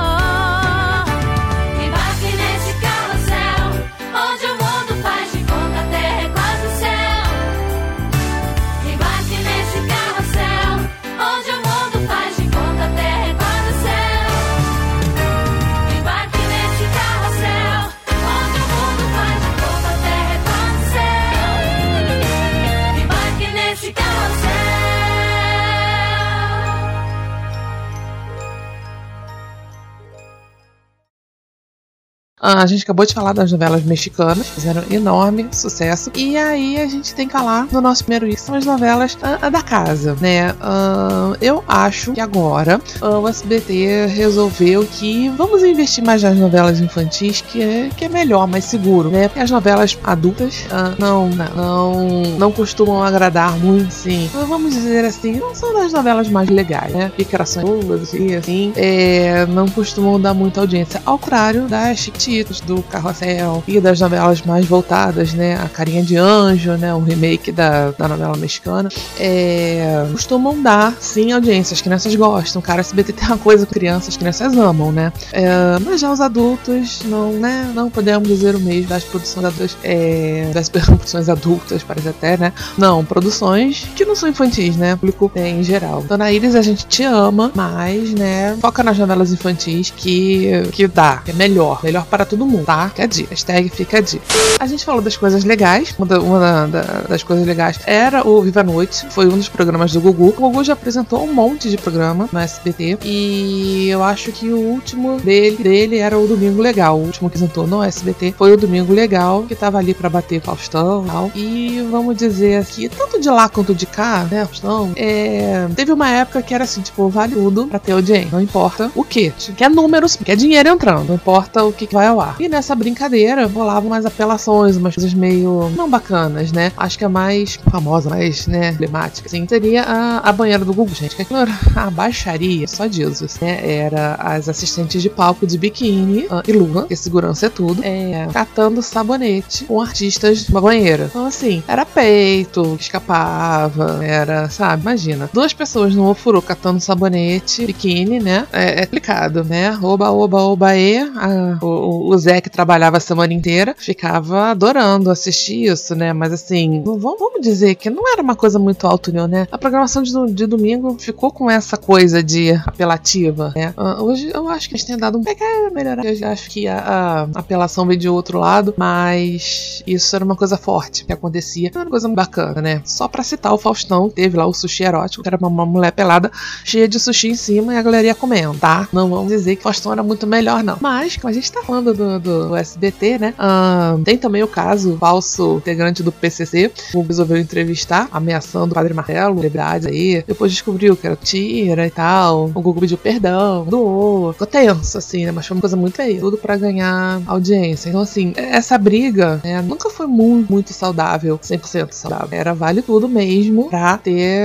A 32.39 32.65
gente 32.67 32.83
acabou 32.83 33.05
de 33.05 33.13
falar 33.13 33.33
das 33.33 33.51
novelas 33.51 33.83
mexicanas, 33.83 34.47
fizeram 34.47 34.83
enorme 34.91 35.47
sucesso. 35.51 36.11
E 36.15 36.37
aí 36.37 36.79
a 36.79 36.87
gente 36.87 37.15
tem 37.15 37.25
que 37.25 37.33
falar 37.33 37.67
no 37.71 37.81
nosso 37.81 38.03
primeiro 38.03 38.27
item, 38.27 38.37
são 38.37 38.55
as 38.55 38.65
novelas 38.65 39.17
ah, 39.23 39.49
da 39.49 39.61
casa, 39.61 40.15
né? 40.21 40.55
Ah, 40.61 41.33
eu 41.41 41.63
acho 41.67 42.13
que 42.13 42.21
agora 42.21 42.79
ah, 43.01 43.19
o 43.19 43.27
SBT 43.27 44.05
resolveu 44.07 44.85
que 44.85 45.29
vamos 45.29 45.63
investir 45.63 46.03
mais 46.03 46.21
nas 46.21 46.37
novelas 46.37 46.79
infantis, 46.79 47.41
que 47.41 47.61
é, 47.61 47.89
que 47.95 48.05
é 48.05 48.09
melhor, 48.09 48.47
mais 48.47 48.65
seguro, 48.65 49.09
né? 49.09 49.27
Porque 49.27 49.39
as 49.39 49.49
novelas 49.49 49.97
adultas 50.03 50.65
ah, 50.69 50.93
não, 50.99 51.29
não, 51.29 52.21
não 52.37 52.51
costumam 52.51 53.01
agradar 53.01 53.57
muito, 53.57 53.91
sim. 53.91 54.29
Vamos 54.47 54.75
dizer 54.75 55.05
assim, 55.05 55.39
não 55.39 55.55
são 55.55 55.73
das 55.73 55.91
novelas 55.91 56.29
mais 56.29 56.49
legais, 56.49 56.91
né? 56.93 57.11
Picarações, 57.17 58.13
e 58.13 58.35
assim, 58.35 58.73
é, 58.75 59.47
não 59.47 59.67
costumam 59.67 60.21
dar 60.21 60.35
muita 60.35 60.61
audiência. 60.61 61.01
Ao 61.03 61.17
contrário 61.17 61.67
das 61.67 61.97
Chiquititas, 61.97 62.27
do 62.43 62.81
Carrossel 62.83 63.63
e 63.67 63.79
das 63.79 63.99
novelas 63.99 64.41
mais 64.41 64.65
voltadas, 64.65 65.33
né? 65.33 65.55
A 65.55 65.69
Carinha 65.69 66.03
de 66.03 66.17
Anjo, 66.17 66.73
né? 66.73 66.93
O 66.93 66.99
remake 66.99 67.51
da, 67.51 67.91
da 67.91 68.07
novela 68.07 68.35
mexicana. 68.37 68.89
É, 69.19 70.05
costumam 70.11 70.61
dar, 70.61 70.95
sim, 70.99 71.31
audiência. 71.31 71.73
As 71.73 71.81
crianças 71.81 72.15
gostam. 72.15 72.61
Cara, 72.61 72.81
SBT 72.81 73.13
tem 73.13 73.27
uma 73.27 73.37
coisa 73.37 73.65
crianças, 73.65 74.09
as 74.09 74.17
crianças 74.17 74.57
amam, 74.57 74.91
né? 74.91 75.11
É, 75.31 75.47
mas 75.83 76.01
já 76.01 76.11
os 76.11 76.21
adultos, 76.21 77.01
não, 77.05 77.33
né? 77.33 77.71
Não 77.73 77.89
podemos 77.89 78.27
dizer 78.27 78.55
o 78.55 78.59
mesmo 78.59 78.87
das 78.87 79.03
produções 79.03 79.45
adultas, 79.45 79.77
é, 79.83 80.49
das 80.53 80.69
produções 80.69 81.29
adultas, 81.29 81.83
parece 81.83 82.09
até, 82.09 82.37
né? 82.37 82.53
Não, 82.77 83.03
produções 83.05 83.87
que 83.95 84.05
não 84.05 84.15
são 84.15 84.29
infantis, 84.29 84.75
né? 84.75 84.93
O 84.93 84.97
público 84.97 85.31
em 85.35 85.63
geral. 85.63 86.03
Dona 86.03 86.31
Iris, 86.31 86.55
a 86.55 86.61
gente 86.61 86.85
te 86.85 87.03
ama, 87.03 87.51
mas, 87.53 88.11
né? 88.11 88.57
Foca 88.59 88.83
nas 88.83 88.97
novelas 88.97 89.31
infantis 89.31 89.91
que, 89.95 90.63
que 90.71 90.87
dá, 90.87 91.21
é 91.27 91.33
melhor. 91.33 91.79
Melhor 91.83 92.05
para 92.05 92.16
todo 92.25 92.45
mundo, 92.45 92.65
tá? 92.65 92.89
Fica 92.89 93.03
a 93.03 93.07
dica. 93.07 93.29
Hashtag 93.31 93.69
fica 93.69 93.97
a 93.97 94.01
dica. 94.01 94.23
A 94.59 94.65
gente 94.67 94.83
falou 94.85 95.01
das 95.01 95.17
coisas 95.17 95.43
legais. 95.43 95.93
Uma, 95.97 96.05
da- 96.07 96.19
uma 96.21 96.39
da- 96.39 96.65
da- 96.67 97.01
das 97.09 97.23
coisas 97.23 97.45
legais 97.45 97.79
era 97.85 98.27
o 98.27 98.41
Viva 98.41 98.61
a 98.61 98.63
Noite. 98.63 99.05
Foi 99.09 99.25
um 99.27 99.37
dos 99.37 99.49
programas 99.49 99.91
do 99.91 100.01
Gugu. 100.01 100.29
O 100.37 100.41
Gugu 100.41 100.63
já 100.63 100.73
apresentou 100.73 101.23
um 101.23 101.33
monte 101.33 101.69
de 101.69 101.77
programa 101.77 102.27
no 102.31 102.39
SBT. 102.39 102.97
E 103.03 103.89
eu 103.89 104.03
acho 104.03 104.31
que 104.31 104.49
o 104.51 104.57
último 104.59 105.19
dele, 105.19 105.57
dele 105.57 105.97
era 105.97 106.17
o 106.17 106.27
Domingo 106.27 106.61
Legal. 106.61 106.97
O 106.97 107.03
último 107.03 107.29
que 107.29 107.37
apresentou 107.37 107.67
no 107.67 107.83
SBT 107.83 108.33
foi 108.37 108.51
o 108.53 108.57
Domingo 108.57 108.93
Legal, 108.93 109.43
que 109.43 109.55
tava 109.55 109.77
ali 109.77 109.93
pra 109.93 110.09
bater 110.09 110.41
Faustão 110.41 111.03
e 111.05 111.09
tal. 111.09 111.31
E 111.35 111.87
vamos 111.91 112.15
dizer 112.15 112.59
aqui, 112.61 112.89
tanto 112.89 113.19
de 113.19 113.29
lá 113.29 113.47
quanto 113.49 113.73
de 113.75 113.85
cá, 113.85 114.25
né, 114.29 114.45
Faustão, 114.45 114.91
é, 114.95 115.67
teve 115.75 115.91
uma 115.91 116.09
época 116.09 116.41
que 116.41 116.53
era 116.53 116.63
assim, 116.63 116.81
tipo, 116.81 117.07
vale 117.09 117.33
tudo 117.35 117.67
pra 117.67 117.79
ter 117.79 117.91
audiência. 117.91 118.29
Não 118.31 118.41
importa 118.41 118.91
o 118.95 119.03
que. 119.03 119.31
Quer 119.55 119.69
números, 119.69 120.15
quer 120.15 120.35
dinheiro 120.35 120.69
entrando. 120.69 121.07
Não 121.09 121.15
importa 121.15 121.63
o 121.63 121.71
que 121.71 121.87
vai 121.91 122.06
ao 122.07 122.19
ar. 122.21 122.35
E 122.39 122.47
nessa 122.47 122.75
brincadeira 122.75 123.47
rolavam 123.47 123.87
umas 123.89 124.05
apelações, 124.05 124.75
umas 124.77 124.95
coisas 124.95 125.13
meio 125.13 125.71
não 125.75 125.89
bacanas, 125.89 126.51
né? 126.51 126.71
Acho 126.77 126.97
que 126.97 127.05
a 127.05 127.09
mais 127.09 127.59
famosa, 127.69 128.09
mais, 128.09 128.47
né, 128.47 128.69
emblemática, 128.69 129.27
assim, 129.27 129.45
seria 129.47 129.83
a, 129.83 130.29
a 130.29 130.31
banheira 130.31 130.63
do 130.65 130.73
Google, 130.73 130.93
gente. 130.95 131.15
Que 131.15 131.21
aquilo 131.21 131.39
era 131.39 131.51
a 131.75 131.89
baixaria, 131.89 132.67
só 132.67 132.85
disso, 132.87 133.25
né? 133.41 133.59
Era 133.77 134.15
as 134.15 134.47
assistentes 134.49 135.01
de 135.01 135.09
palco 135.09 135.45
de 135.45 135.57
biquíni 135.57 136.25
ah, 136.29 136.43
e 136.47 136.51
luva, 136.51 136.85
que 136.87 136.95
segurança 136.95 137.45
é 137.47 137.49
tudo, 137.49 137.81
é, 137.83 138.27
catando 138.33 138.81
sabonete 138.81 139.65
com 139.65 139.81
artistas 139.81 140.47
numa 140.47 140.61
banheira. 140.61 141.05
Então, 141.09 141.25
assim, 141.25 141.63
era 141.67 141.85
peito, 141.85 142.75
que 142.77 142.83
escapava, 142.83 143.99
era, 144.03 144.49
sabe, 144.49 144.81
imagina. 144.81 145.29
Duas 145.33 145.53
pessoas 145.53 145.93
no 145.95 146.09
ofurô 146.09 146.41
catando 146.41 146.79
sabonete, 146.79 147.65
biquíni, 147.65 148.19
né? 148.19 148.45
É, 148.51 148.81
é 148.81 148.85
complicado, 148.85 149.43
né? 149.43 149.77
Oba, 149.81 150.11
oba, 150.11 150.41
oba, 150.41 150.75
e. 150.75 150.97
Ah, 151.15 151.57
o, 151.61 151.65
o- 151.67 151.96
o 151.99 152.17
Zé 152.17 152.41
que 152.41 152.49
trabalhava 152.49 152.97
a 152.97 153.01
semana 153.01 153.33
inteira 153.33 153.75
ficava 153.77 154.51
adorando 154.51 155.09
assistir 155.09 155.65
isso, 155.71 155.95
né? 155.95 156.13
Mas 156.13 156.33
assim, 156.33 156.81
vamos, 156.83 157.19
vamos 157.19 157.41
dizer 157.41 157.75
que 157.75 157.89
não 157.89 158.11
era 158.11 158.21
uma 158.21 158.35
coisa 158.35 158.57
muito 158.57 158.87
alto 158.87 159.11
nível, 159.11 159.27
né? 159.27 159.47
A 159.51 159.57
programação 159.57 160.01
de, 160.01 160.11
de 160.33 160.45
domingo 160.45 160.97
ficou 160.99 161.31
com 161.31 161.49
essa 161.49 161.77
coisa 161.77 162.23
de 162.23 162.51
apelativa, 162.65 163.51
né? 163.55 163.73
Ah, 163.75 164.01
hoje 164.01 164.31
eu 164.33 164.47
acho 164.47 164.69
que 164.69 164.75
eles 164.75 164.85
têm 164.85 164.97
dado 164.97 165.17
um 165.17 165.23
pequeno 165.23 165.71
melhorar. 165.73 166.05
Eu 166.05 166.27
acho 166.29 166.49
que 166.49 166.67
a, 166.67 167.27
a 167.33 167.39
apelação 167.39 167.85
veio 167.85 167.99
de 167.99 168.09
outro 168.09 168.39
lado, 168.39 168.73
mas 168.77 169.83
isso 169.85 170.15
era 170.15 170.23
uma 170.23 170.35
coisa 170.35 170.57
forte 170.57 171.05
que 171.05 171.13
acontecia. 171.13 171.69
Era 171.69 171.83
uma 171.83 171.89
coisa 171.89 172.07
bacana, 172.07 172.61
né? 172.61 172.81
Só 172.85 173.07
pra 173.07 173.23
citar 173.23 173.53
o 173.53 173.57
Faustão, 173.57 174.09
teve 174.09 174.37
lá 174.37 174.45
o 174.45 174.53
sushi 174.53 174.83
erótico, 174.83 175.23
que 175.23 175.29
era 175.29 175.37
uma, 175.37 175.47
uma 175.47 175.65
mulher 175.65 175.91
pelada 175.91 176.31
cheia 176.63 176.87
de 176.87 176.99
sushi 176.99 177.29
em 177.29 177.35
cima 177.35 177.73
e 177.73 177.77
a 177.77 177.81
galera 177.81 178.07
ia 178.07 178.15
comendo, 178.15 178.57
tá? 178.57 178.87
Não 178.93 179.09
vamos 179.09 179.29
dizer 179.29 179.55
que 179.55 179.61
o 179.61 179.63
Faustão 179.63 179.91
era 179.91 180.03
muito 180.03 180.27
melhor, 180.27 180.63
não. 180.63 180.77
Mas, 180.79 181.17
como 181.17 181.29
a 181.29 181.33
gente 181.33 181.51
tá 181.51 181.61
falando 181.63 181.86
do, 181.93 182.19
do 182.19 182.55
SBT, 182.55 183.17
né? 183.17 183.33
ah, 183.37 183.97
tem 184.03 184.17
também 184.17 184.43
o 184.43 184.47
caso 184.47 184.97
falso 184.97 185.57
integrante 185.57 186.03
do 186.03 186.11
PCC, 186.11 186.71
o 186.93 187.01
resolveu 187.01 187.37
entrevistar, 187.37 188.07
ameaçando 188.11 188.71
o 188.71 188.75
Padre 188.75 188.93
Martelo, 188.93 189.35
celebridades 189.47 189.87
aí. 189.87 190.23
Depois 190.27 190.51
descobriu 190.51 190.95
que 190.95 191.07
era 191.07 191.15
tira 191.15 191.87
e 191.87 191.89
tal. 191.89 192.45
O 192.45 192.61
Google 192.61 192.81
pediu 192.81 192.97
perdão, 192.97 193.65
doou. 193.65 194.33
Ficou 194.33 194.47
tenso, 194.47 194.97
assim, 194.97 195.25
né? 195.25 195.31
Mas 195.31 195.47
foi 195.47 195.55
uma 195.55 195.61
coisa 195.61 195.75
muito 195.75 195.95
feia. 195.95 196.19
Tudo 196.19 196.37
pra 196.37 196.57
ganhar 196.57 197.21
audiência. 197.25 197.89
Então, 197.89 198.01
assim, 198.01 198.33
essa 198.35 198.77
briga 198.77 199.39
né, 199.43 199.61
nunca 199.61 199.89
foi 199.89 200.07
muito, 200.07 200.51
muito 200.51 200.73
saudável, 200.73 201.39
100% 201.39 201.91
saudável. 201.91 202.27
Era 202.31 202.53
vale 202.53 202.81
tudo 202.81 203.07
mesmo 203.07 203.69
pra 203.69 203.97
ter 203.97 204.41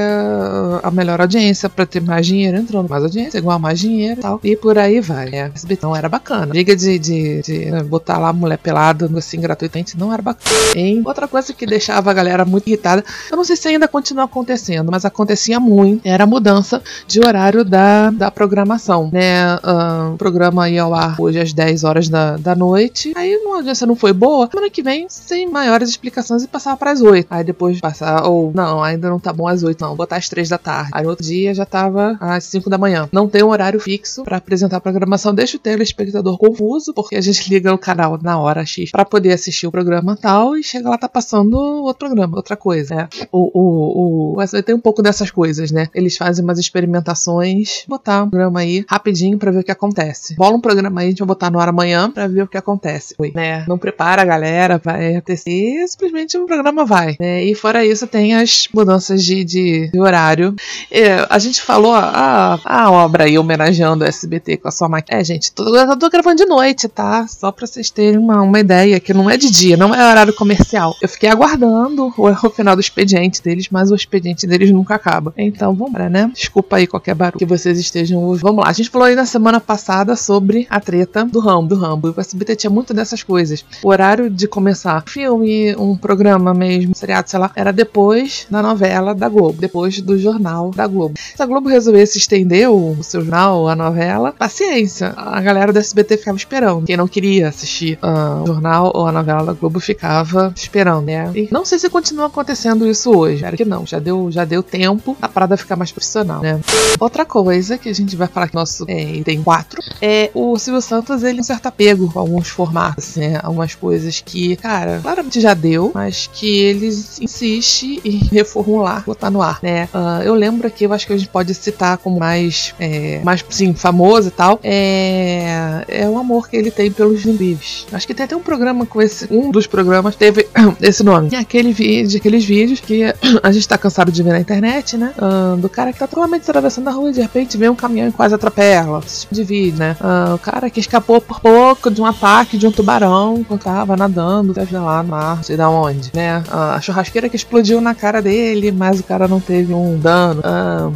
a 0.83 0.90
melhor 0.90 1.20
audiência, 1.20 1.68
pra 1.68 1.87
ter 1.87 2.00
mais 2.00 2.26
dinheiro 2.26 2.57
entrando, 2.57 2.88
mais 2.88 3.02
audiência, 3.02 3.38
igual 3.38 3.59
mais 3.59 3.78
dinheiro 3.78 4.20
e 4.20 4.22
tal. 4.22 4.40
E 4.42 4.57
por 4.57 4.78
aí 4.78 5.00
vai. 5.00 5.28
É, 5.33 5.50
SBT 5.55 5.83
não 5.83 5.96
era 5.96 6.09
bacana. 6.09 6.46
Briga 6.46 6.74
de, 6.76 6.98
de, 6.98 7.32
de, 7.40 7.71
né, 7.71 7.83
botar 7.83 8.18
lá 8.18 8.29
a 8.29 8.33
mulher 8.33 8.59
pelada 8.59 9.11
assim 9.16 9.40
gratuitamente 9.40 9.99
não 9.99 10.12
era 10.12 10.23
bacana. 10.23 10.57
Hein? 10.75 11.03
Outra 11.05 11.29
coisa 11.29 11.53
que 11.53 11.66
deixava 11.66 12.11
a 12.11 12.14
galera 12.14 12.45
muito 12.45 12.68
irritada, 12.68 13.05
eu 13.31 13.37
não 13.37 13.45
sei 13.45 13.57
se 13.57 13.68
ainda 13.68 13.88
continua 13.88 14.25
acontecendo, 14.25 14.90
mas 14.90 15.05
acontecia 15.05 15.59
muito, 15.61 16.07
era 16.07 16.25
a 16.25 16.27
mudança 16.27 16.83
de 17.07 17.21
horário 17.21 17.64
da, 17.64 18.11
da 18.11 18.31
programação, 18.31 19.11
né? 19.12 19.59
Ah, 19.62 20.11
o 20.14 20.16
programa 20.16 20.68
ia 20.68 20.83
ao 20.83 20.95
ar 20.95 21.16
hoje 21.21 21.40
às 21.40 21.53
10 21.53 21.85
horas 21.85 22.09
da, 22.09 22.37
da 22.37 22.55
noite, 22.55 23.12
aí 23.16 23.35
a 23.35 23.57
audiência 23.57 23.87
não 23.87 23.97
foi 23.97 24.12
boa, 24.12 24.49
semana 24.51 24.71
que 24.71 24.83
vem, 24.83 25.07
sem 25.09 25.49
maiores 25.49 25.88
explicações, 25.88 26.42
e 26.42 26.49
passava 26.49 26.77
para 26.77 26.90
as 26.90 27.01
8. 27.01 27.27
Aí 27.31 27.45
depois 27.45 27.81
passar, 27.81 28.25
ou 28.25 28.53
não, 28.55 28.83
ainda 28.83 29.09
não 29.09 29.18
tá 29.18 29.33
bom 29.33 29.47
às 29.47 29.62
8, 29.62 29.81
não, 29.81 29.95
botar 29.97 30.16
às 30.16 30.29
3 30.29 30.49
da 30.49 30.59
tarde. 30.59 30.90
Aí 30.92 31.03
no 31.05 31.11
outro 31.11 31.25
dia 31.25 31.55
já 31.55 31.64
tava 31.64 32.16
às 32.21 32.45
5 32.45 32.68
da 32.68 32.79
manhã. 32.79 33.09
Não 33.12 33.29
tem 33.29 33.42
um 33.42 33.49
horário 33.49 33.81
fixo 33.81 34.25
para 34.25 34.37
apresentar 34.37 34.79
a 34.79 34.81
programação, 34.81 35.35
deixa 35.35 35.57
o 35.57 35.61
telespectador 35.61 36.37
confuso, 36.38 36.92
porque 36.95 37.21
gente 37.22 37.48
liga 37.48 37.72
o 37.72 37.78
canal 37.78 38.18
na 38.22 38.38
hora 38.38 38.64
X 38.64 38.90
para 38.90 39.04
poder 39.04 39.32
assistir 39.32 39.66
o 39.66 39.70
programa 39.70 40.16
tal 40.16 40.56
e 40.56 40.62
chega 40.62 40.88
lá 40.88 40.98
tá 40.98 41.08
passando 41.08 41.54
outro 41.54 42.06
programa, 42.06 42.37
outra 42.37 42.56
coisa, 42.56 42.94
né? 42.94 43.08
O, 43.30 43.50
o, 43.52 44.37
o, 44.37 44.42
SBT 44.42 44.66
tem 44.66 44.74
um 44.74 44.80
pouco 44.80 45.02
dessas 45.02 45.30
coisas, 45.30 45.70
né? 45.70 45.88
Eles 45.94 46.16
fazem 46.16 46.44
umas 46.44 46.58
experimentações, 46.58 47.85
botar 47.88 48.24
um 48.24 48.30
programa 48.30 48.61
aí 48.61 48.85
rapidinho 48.88 49.38
para 49.38 49.50
ver 49.50 49.61
o 49.61 49.64
que 49.64 49.72
acontece. 49.72 50.35
Bola 50.35 50.56
um 50.56 50.61
programa 50.61 51.00
aí, 51.00 51.08
a 51.08 51.11
gente 51.11 51.18
vai 51.18 51.28
botar 51.28 51.50
no 51.50 51.58
ar 51.58 51.68
amanhã 51.68 52.11
para 52.11 52.26
ver 52.26 52.42
o 52.42 52.48
que 52.48 52.56
acontece. 52.56 53.14
Oi, 53.18 53.32
né? 53.35 53.64
Não 53.68 53.78
prepara 53.78 54.22
a 54.22 54.24
galera, 54.24 54.80
vai 54.82 55.16
acontecer 55.16 55.87
simplesmente 55.88 56.37
o 56.37 56.46
programa 56.46 56.85
vai, 56.85 57.16
né? 57.18 57.44
E 57.44 57.54
fora 57.54 57.85
isso 57.85 58.06
tem 58.06 58.35
as 58.35 58.68
mudanças 58.72 59.24
de, 59.24 59.44
de, 59.44 59.90
de 59.90 60.00
horário. 60.00 60.54
É, 60.90 61.26
a 61.28 61.38
gente 61.38 61.62
falou 61.62 61.94
a, 61.94 62.58
a 62.64 62.90
obra 62.90 63.24
aí 63.24 63.38
homenageando 63.38 64.04
o 64.04 64.08
SBT 64.08 64.58
com 64.58 64.68
a 64.68 64.70
sua 64.70 64.88
máquina. 64.88 65.20
É, 65.20 65.24
gente, 65.24 65.52
tô, 65.52 65.76
eu 65.76 65.98
tô 65.98 66.08
gravando 66.11 66.37
de 66.37 66.46
noite, 66.46 66.88
tá? 66.88 67.12
Só 67.29 67.53
pra 67.53 67.66
vocês 67.66 67.90
terem 67.90 68.18
uma, 68.18 68.42
uma 68.42 68.61
ideia 68.61 68.98
que 68.98 69.12
não 69.12 69.29
é 69.29 69.37
de 69.37 69.51
dia, 69.51 69.77
não 69.77 69.94
é 69.94 70.11
horário 70.11 70.35
comercial. 70.35 70.94
Eu 71.01 71.09
fiquei 71.09 71.29
aguardando 71.29 72.12
o, 72.16 72.46
o 72.46 72.51
final 72.51 72.75
do 72.75 72.81
expediente 72.81 73.42
deles, 73.42 73.68
mas 73.70 73.90
o 73.90 73.94
expediente 73.94 74.46
deles 74.46 74.70
nunca 74.70 74.94
acaba. 74.94 75.33
Então, 75.37 75.75
vamos 75.75 75.98
lá, 75.98 76.09
né? 76.09 76.31
Desculpa 76.35 76.77
aí 76.77 76.87
qualquer 76.87 77.14
barulho 77.14 77.38
que 77.38 77.44
vocês 77.44 77.79
estejam 77.79 78.20
ouvindo. 78.20 78.42
Vamos 78.42 78.64
lá, 78.64 78.70
a 78.70 78.72
gente 78.72 78.90
falou 78.90 79.07
aí 79.07 79.14
na 79.14 79.27
semana 79.27 79.61
passada 79.61 80.16
sobre 80.16 80.66
a 80.70 80.81
treta 80.81 81.25
do 81.25 81.40
Rambo, 81.40 81.68
do 81.68 81.77
Rambo. 81.77 82.09
E 82.09 82.11
o 82.11 82.20
SBT 82.20 82.57
tinha 82.57 82.70
muito 82.70 82.94
dessas 82.94 83.22
coisas. 83.22 83.64
O 83.83 83.88
horário 83.88 84.31
de 84.31 84.46
começar 84.46 85.03
filme, 85.07 85.75
um 85.77 85.96
programa 85.96 86.55
mesmo, 86.55 86.94
seriado, 86.94 87.29
sei 87.29 87.38
lá, 87.38 87.51
era 87.55 87.72
depois 87.72 88.46
da 88.51 88.62
novela 88.62 89.14
da 89.14 89.29
Globo, 89.29 89.61
depois 89.61 90.01
do 90.01 90.18
jornal 90.18 90.70
da 90.70 90.87
Globo. 90.87 91.14
Se 91.16 91.42
a 91.42 91.46
Globo 91.46 91.68
resolvesse 91.68 92.18
estender 92.18 92.70
o 92.70 93.03
seu 93.03 93.20
jornal, 93.20 93.68
a 93.68 93.77
novela, 93.77 94.33
paciência. 94.33 95.12
A 95.16 95.40
galera 95.40 95.72
do 95.72 95.79
SBT 95.79 96.18
ficava 96.18 96.37
esperando. 96.37 96.87
Quem 96.87 96.96
não 96.96 97.01
queria 97.08 97.48
assistir 97.48 97.98
o 98.02 98.46
jornal 98.46 98.90
ou 98.94 99.06
a 99.06 99.12
novela 99.12 99.44
da 99.44 99.52
Globo 99.52 99.80
ficava 99.80 100.52
esperando, 100.54 101.06
né? 101.06 101.30
E 101.34 101.48
não 101.50 101.64
sei 101.64 101.78
se 101.78 101.88
continua 101.88 102.26
acontecendo 102.26 102.86
isso 102.86 103.10
hoje. 103.10 103.36
Espero 103.36 103.56
que 103.56 103.64
não. 103.64 103.86
Já 103.86 103.98
deu, 103.98 104.30
já 104.30 104.44
deu 104.44 104.62
tempo 104.62 105.16
a 105.20 105.28
parada 105.28 105.56
ficar 105.56 105.76
mais 105.76 105.92
profissional, 105.92 106.40
né? 106.40 106.60
Outra 106.98 107.24
coisa 107.24 107.78
que 107.78 107.88
a 107.88 107.94
gente 107.94 108.16
vai 108.16 108.28
falar 108.28 108.48
que 108.48 108.54
nosso 108.54 108.84
é, 108.88 109.02
item 109.16 109.42
4 109.42 109.80
é 110.00 110.30
o 110.34 110.58
Silvio 110.58 110.80
Santos, 110.80 111.22
ele 111.22 111.40
um 111.40 111.44
certo 111.44 111.66
apego 111.66 112.10
com 112.12 112.18
alguns 112.18 112.48
formatos, 112.48 113.16
né? 113.16 113.40
Algumas 113.42 113.74
coisas 113.74 114.20
que, 114.20 114.56
cara, 114.56 115.00
claramente 115.02 115.40
já 115.40 115.54
deu, 115.54 115.90
mas 115.94 116.28
que 116.32 116.58
eles 116.58 117.20
insistem 117.20 118.00
em 118.04 118.18
reformular, 118.32 119.04
botar 119.04 119.30
no 119.30 119.42
ar, 119.42 119.58
né? 119.62 119.88
Ah, 119.92 120.20
eu 120.24 120.34
lembro 120.34 120.66
aqui, 120.66 120.84
eu 120.84 120.92
acho 120.92 121.06
que 121.06 121.12
a 121.12 121.16
gente 121.16 121.28
pode 121.28 121.54
citar 121.54 121.98
como 121.98 122.18
mais, 122.18 122.74
é, 122.78 123.20
mais 123.24 123.44
sim, 123.50 123.74
famoso 123.74 124.28
e 124.28 124.30
tal, 124.30 124.60
é, 124.62 125.84
é 125.88 126.08
o 126.08 126.18
amor 126.18 126.48
que 126.48 126.56
ele 126.56 126.70
tem 126.70 126.82
tem 126.83 126.90
pelos 126.90 127.23
zumbis. 127.23 127.87
Acho 127.92 128.07
que 128.07 128.14
tem 128.14 128.25
até 128.25 128.35
um 128.35 128.40
programa 128.40 128.85
com 128.85 129.01
esse. 129.01 129.29
Um 129.31 129.51
dos 129.51 129.66
programas 129.66 130.16
teve 130.16 130.49
esse 130.83 131.05
nome. 131.05 131.29
E 131.31 131.37
aquele 131.37 131.73
vídeo, 131.73 132.18
aqueles 132.18 132.45
vídeos 132.45 132.81
que 132.81 133.05
a 133.42 133.53
gente 133.53 133.68
tá 133.68 133.79
cansado 133.79 134.11
de 134.11 134.23
ver 134.23 134.33
na 134.33 134.40
internet, 134.40 134.97
né? 134.97 135.12
Ah, 135.18 135.55
do 135.57 135.68
cara 135.68 135.92
que 135.92 135.99
tá 135.99 136.07
totalmente 136.07 136.42
atravessando 136.42 136.88
a 136.88 136.90
rua 136.90 137.11
e 137.11 137.12
de 137.12 137.21
repente 137.21 137.57
vem 137.57 137.68
um 137.68 137.77
caminhão 137.77 138.09
e 138.09 138.12
quase 138.12 138.35
atropela. 138.35 139.01
Esse 139.07 139.21
tipo 139.23 139.35
de 139.35 139.45
vídeo, 139.45 139.79
né? 139.79 139.97
Ah, 140.01 140.33
o 140.35 140.38
cara 140.38 140.68
que 140.68 140.81
escapou 140.81 141.21
por 141.21 141.40
pouco 141.40 141.90
de 141.90 142.01
um 142.01 142.07
ataque 142.07 142.59
de 142.59 142.66
um 142.66 142.73
tubarão 142.73 143.45
quando 143.47 143.62
tava 143.62 143.97
nadando, 143.97 144.53
deve 144.53 144.77
lá 144.77 145.03
no 145.03 145.11
mar, 145.11 145.45
sei 145.45 145.57
da 145.57 145.71
onde, 145.71 146.11
né? 146.12 146.42
Ah, 146.51 146.75
a 146.75 146.81
churrasqueira 146.81 147.29
que 147.29 147.37
explodiu 147.37 147.81
na 147.81 147.95
cara 147.95 148.21
dele, 148.21 148.73
mas 148.73 148.99
o 148.99 149.05
cara 149.05 149.29
não 149.29 149.38
teve 149.38 149.73
um 149.73 149.99
dano. 149.99 150.42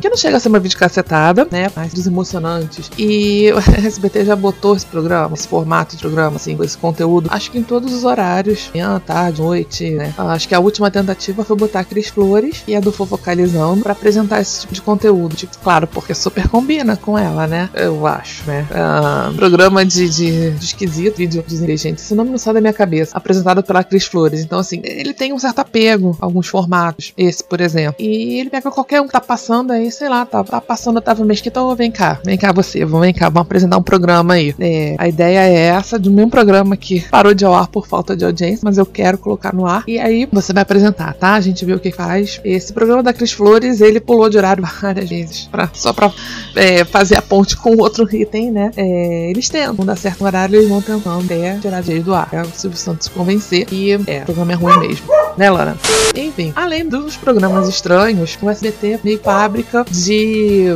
Que 0.00 0.08
não 0.08 0.16
chega 0.16 0.36
a 0.36 0.40
ser 0.40 0.48
uma 0.48 0.58
vídeo 0.58 0.78
cacetada, 0.78 1.46
né? 1.50 1.70
Mais 1.76 1.92
desemocionantes. 1.92 2.90
E 2.98 3.52
o 3.52 3.58
SBT 3.86 4.24
já 4.24 4.34
botou 4.34 4.74
esse 4.74 4.86
programa, 4.86 5.34
esse 5.34 5.46
formato 5.46 5.75
de 5.84 5.96
programa, 5.98 6.36
assim, 6.36 6.56
com 6.56 6.64
esse 6.64 6.76
conteúdo, 6.76 7.28
acho 7.32 7.50
que 7.50 7.58
em 7.58 7.62
todos 7.62 7.92
os 7.92 8.04
horários, 8.04 8.70
manhã, 8.72 9.00
tarde, 9.04 9.42
noite, 9.42 9.90
né? 9.90 10.12
Ah, 10.18 10.32
acho 10.32 10.48
que 10.48 10.54
a 10.54 10.60
última 10.60 10.90
tentativa 10.90 11.44
foi 11.44 11.56
botar 11.56 11.80
a 11.80 11.84
Cris 11.84 12.08
Flores 12.08 12.62
e 12.66 12.74
a 12.74 12.80
do 12.80 12.92
Fofocalizando 12.92 13.82
pra 13.82 13.92
apresentar 13.92 14.40
esse 14.40 14.60
tipo 14.60 14.74
de 14.74 14.82
conteúdo. 14.82 15.36
Tipo, 15.36 15.56
claro, 15.58 15.86
porque 15.86 16.14
super 16.14 16.48
combina 16.48 16.96
com 16.96 17.18
ela, 17.18 17.46
né? 17.46 17.70
Eu 17.74 18.06
acho, 18.06 18.46
né? 18.46 18.66
Ah, 18.70 19.32
programa 19.36 19.84
de, 19.84 20.08
de, 20.08 20.50
de 20.50 20.64
esquisito, 20.64 21.16
vídeo 21.16 21.44
de 21.46 21.54
inteligente. 21.56 21.98
Esse 21.98 22.14
nome 22.14 22.30
não 22.30 22.38
sai 22.38 22.54
da 22.54 22.60
minha 22.60 22.72
cabeça. 22.72 23.16
Apresentado 23.16 23.62
pela 23.62 23.82
Cris 23.82 24.04
Flores. 24.04 24.40
Então, 24.40 24.58
assim, 24.58 24.80
ele 24.84 25.14
tem 25.14 25.32
um 25.32 25.38
certo 25.38 25.60
apego 25.60 26.16
a 26.20 26.24
alguns 26.24 26.48
formatos. 26.48 27.12
Esse, 27.16 27.42
por 27.42 27.60
exemplo. 27.60 27.96
E 27.98 28.40
ele 28.40 28.50
pega 28.50 28.70
qualquer 28.70 29.00
um 29.00 29.06
que 29.06 29.12
tá 29.12 29.20
passando 29.20 29.72
aí, 29.72 29.90
sei 29.90 30.08
lá, 30.08 30.26
tá, 30.26 30.42
tá 30.44 30.60
passando 30.60 30.98
Otávio 30.98 31.24
Mesquita, 31.24 31.62
ô, 31.62 31.74
vem 31.74 31.90
cá, 31.90 32.20
vem 32.24 32.36
cá 32.36 32.52
você, 32.52 32.84
vem 32.84 33.14
cá, 33.14 33.28
vamos 33.28 33.46
apresentar 33.46 33.76
um 33.76 33.82
programa 33.82 34.34
aí. 34.34 34.54
É, 34.58 34.94
a 34.98 35.08
ideia 35.08 35.40
é 35.40 35.65
essa, 35.66 35.98
de 35.98 36.08
um 36.08 36.30
programa 36.30 36.76
que 36.76 37.00
parou 37.08 37.34
de 37.34 37.44
ao 37.44 37.54
ar 37.54 37.68
por 37.68 37.86
falta 37.86 38.16
de 38.16 38.24
audiência, 38.24 38.60
mas 38.62 38.78
eu 38.78 38.86
quero 38.86 39.18
colocar 39.18 39.54
no 39.54 39.66
ar. 39.66 39.84
E 39.86 39.98
aí 39.98 40.28
você 40.30 40.52
vai 40.52 40.62
apresentar, 40.62 41.14
tá? 41.14 41.34
A 41.34 41.40
gente 41.40 41.64
vê 41.64 41.72
o 41.72 41.80
que 41.80 41.90
faz. 41.90 42.40
Esse 42.44 42.72
programa 42.72 43.02
da 43.02 43.12
Cris 43.12 43.32
Flores, 43.32 43.80
ele 43.80 44.00
pulou 44.00 44.28
de 44.28 44.38
horário 44.38 44.64
várias 44.80 45.08
vezes, 45.08 45.48
pra, 45.50 45.68
só 45.72 45.92
pra 45.92 46.12
é, 46.54 46.84
fazer 46.84 47.16
a 47.16 47.22
ponte 47.22 47.56
com 47.56 47.76
outro 47.76 48.06
item, 48.14 48.50
né? 48.50 48.70
É, 48.76 49.30
eles 49.30 49.48
tentam, 49.48 49.84
dá 49.84 49.96
certo 49.96 50.24
horário, 50.24 50.56
eles 50.56 50.68
vão 50.68 50.80
tentando 50.80 51.24
até 51.24 51.58
tirar 51.58 51.82
de 51.82 51.96
do 52.00 52.14
ar. 52.14 52.28
É 52.32 52.42
o 52.42 52.46
Silvio 52.46 52.78
Santos 52.78 53.08
convencer. 53.08 53.66
E 53.72 53.92
é, 53.92 54.22
o 54.22 54.24
programa 54.26 54.52
é 54.52 54.54
ruim 54.54 54.78
mesmo, 54.78 55.06
né, 55.36 55.50
Lana? 55.50 55.76
Enfim, 56.14 56.52
além 56.54 56.88
dos 56.88 57.16
programas 57.16 57.68
estranhos, 57.68 58.38
o 58.40 58.48
SBT 58.48 58.86
é 58.92 59.00
meio 59.02 59.18
fábrica 59.18 59.84
de. 59.90 60.66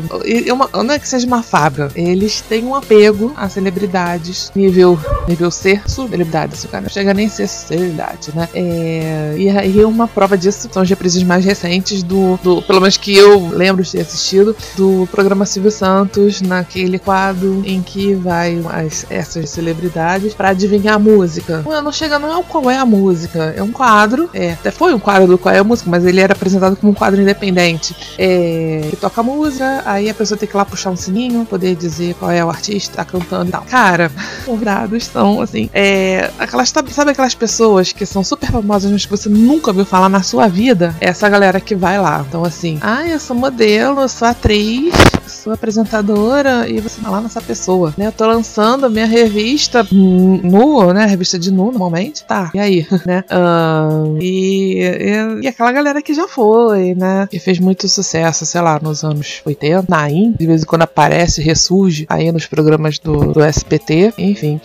Uma, 0.52 0.68
não 0.82 0.94
é 0.94 0.98
que 0.98 1.08
seja 1.08 1.26
uma 1.26 1.42
fábrica, 1.42 1.90
eles 1.94 2.40
têm 2.40 2.64
um 2.64 2.74
apego 2.74 3.32
a 3.36 3.48
celebridades, 3.48 4.50
nível, 4.54 4.79
nível 5.28 5.50
ser 5.50 5.88
celebridade, 5.88 6.56
se 6.56 6.66
o 6.66 6.68
cara 6.68 6.82
não 6.82 6.90
chega 6.90 7.14
nem 7.14 7.26
a 7.26 7.30
ser 7.30 7.46
celebridade, 7.46 8.30
né? 8.34 8.48
É, 8.54 9.34
e 9.36 9.48
aí 9.48 9.84
uma 9.84 10.08
prova 10.08 10.36
disso 10.36 10.68
são 10.70 10.82
as 10.82 10.88
reprises 10.88 11.22
mais 11.22 11.44
recentes 11.44 12.02
do, 12.02 12.38
do. 12.42 12.62
Pelo 12.62 12.80
menos 12.80 12.96
que 12.96 13.16
eu 13.16 13.48
lembro 13.48 13.82
de 13.82 13.92
ter 13.92 14.00
assistido, 14.00 14.56
do 14.76 15.08
programa 15.10 15.46
Silvio 15.46 15.70
Santos, 15.70 16.40
naquele 16.40 16.98
quadro 16.98 17.62
em 17.64 17.82
que 17.82 18.14
vai 18.14 18.60
as, 18.68 19.06
essas 19.10 19.50
celebridades 19.50 20.34
para 20.34 20.50
adivinhar 20.50 20.94
a 20.94 20.98
música. 20.98 21.62
Não, 21.64 21.82
não 21.82 21.92
chega, 21.92 22.18
não 22.18 22.32
é 22.32 22.36
o 22.36 22.42
qual 22.42 22.70
é 22.70 22.76
a 22.76 22.86
música, 22.86 23.54
é 23.56 23.62
um 23.62 23.72
quadro, 23.72 24.28
é, 24.32 24.52
até 24.52 24.70
foi 24.70 24.92
um 24.94 24.98
quadro 24.98 25.28
do 25.28 25.38
qual 25.38 25.54
é 25.54 25.58
a 25.58 25.64
música, 25.64 25.90
mas 25.90 26.04
ele 26.04 26.20
era 26.20 26.32
apresentado 26.32 26.76
como 26.76 26.92
um 26.92 26.94
quadro 26.94 27.20
independente. 27.20 27.94
É, 28.18 28.88
que 28.90 28.96
toca 28.96 29.20
a 29.20 29.24
música, 29.24 29.82
aí 29.84 30.08
a 30.08 30.14
pessoa 30.14 30.36
tem 30.36 30.48
que 30.48 30.54
ir 30.54 30.58
lá 30.58 30.64
puxar 30.64 30.90
um 30.90 30.96
sininho, 30.96 31.44
poder 31.44 31.74
dizer 31.74 32.14
qual 32.14 32.30
é 32.30 32.44
o 32.44 32.48
artista, 32.48 32.96
tá 32.96 33.04
cantando 33.04 33.48
e 33.48 33.52
tal. 33.52 33.62
Cara, 33.62 34.10
convidados 34.70 35.06
são 35.06 35.40
assim, 35.40 35.68
é, 35.72 36.30
aquelas, 36.38 36.68
sabe 36.68 37.10
aquelas 37.10 37.34
pessoas 37.34 37.92
que 37.92 38.06
são 38.06 38.22
super 38.22 38.50
famosas, 38.50 38.90
mas 38.90 39.04
que 39.04 39.10
você 39.10 39.28
nunca 39.28 39.70
ouviu 39.70 39.84
falar 39.84 40.08
na 40.08 40.22
sua 40.22 40.46
vida? 40.48 40.94
É 41.00 41.08
essa 41.08 41.28
galera 41.28 41.60
que 41.60 41.74
vai 41.74 41.98
lá. 41.98 42.24
Então, 42.28 42.44
assim, 42.44 42.78
ah, 42.80 43.06
eu 43.06 43.18
sou 43.18 43.34
modelo, 43.34 44.00
eu 44.00 44.08
sou 44.08 44.28
atriz, 44.28 44.94
sou 45.26 45.52
apresentadora, 45.52 46.68
e 46.68 46.80
você 46.80 47.00
tá 47.00 47.10
lá 47.10 47.20
nessa 47.20 47.40
pessoa, 47.40 47.92
né? 47.96 48.06
Eu 48.06 48.12
tô 48.12 48.26
lançando 48.26 48.86
a 48.86 48.90
minha 48.90 49.06
revista 49.06 49.86
nu, 49.90 50.92
né? 50.92 51.06
Revista 51.06 51.38
de 51.38 51.50
nu, 51.50 51.66
normalmente. 51.66 52.24
Tá, 52.24 52.50
e 52.54 52.58
aí, 52.58 52.86
né? 53.04 53.24
Ahn, 53.30 54.18
e, 54.20 54.82
e, 54.82 55.42
e 55.42 55.48
aquela 55.48 55.72
galera 55.72 56.02
que 56.02 56.14
já 56.14 56.28
foi, 56.28 56.94
né? 56.94 57.26
Que 57.30 57.38
fez 57.38 57.58
muito 57.58 57.88
sucesso, 57.88 58.46
sei 58.46 58.60
lá, 58.60 58.78
nos 58.80 59.02
anos 59.02 59.40
80, 59.44 59.86
Naim, 59.88 60.34
de 60.38 60.46
vez 60.46 60.62
em 60.62 60.66
quando 60.66 60.82
aparece, 60.82 61.42
ressurge 61.42 62.06
aí 62.08 62.30
nos 62.30 62.46
programas 62.46 62.98
do, 62.98 63.32
do 63.32 63.44
SPT, 63.44 64.14
enfim. 64.18 64.59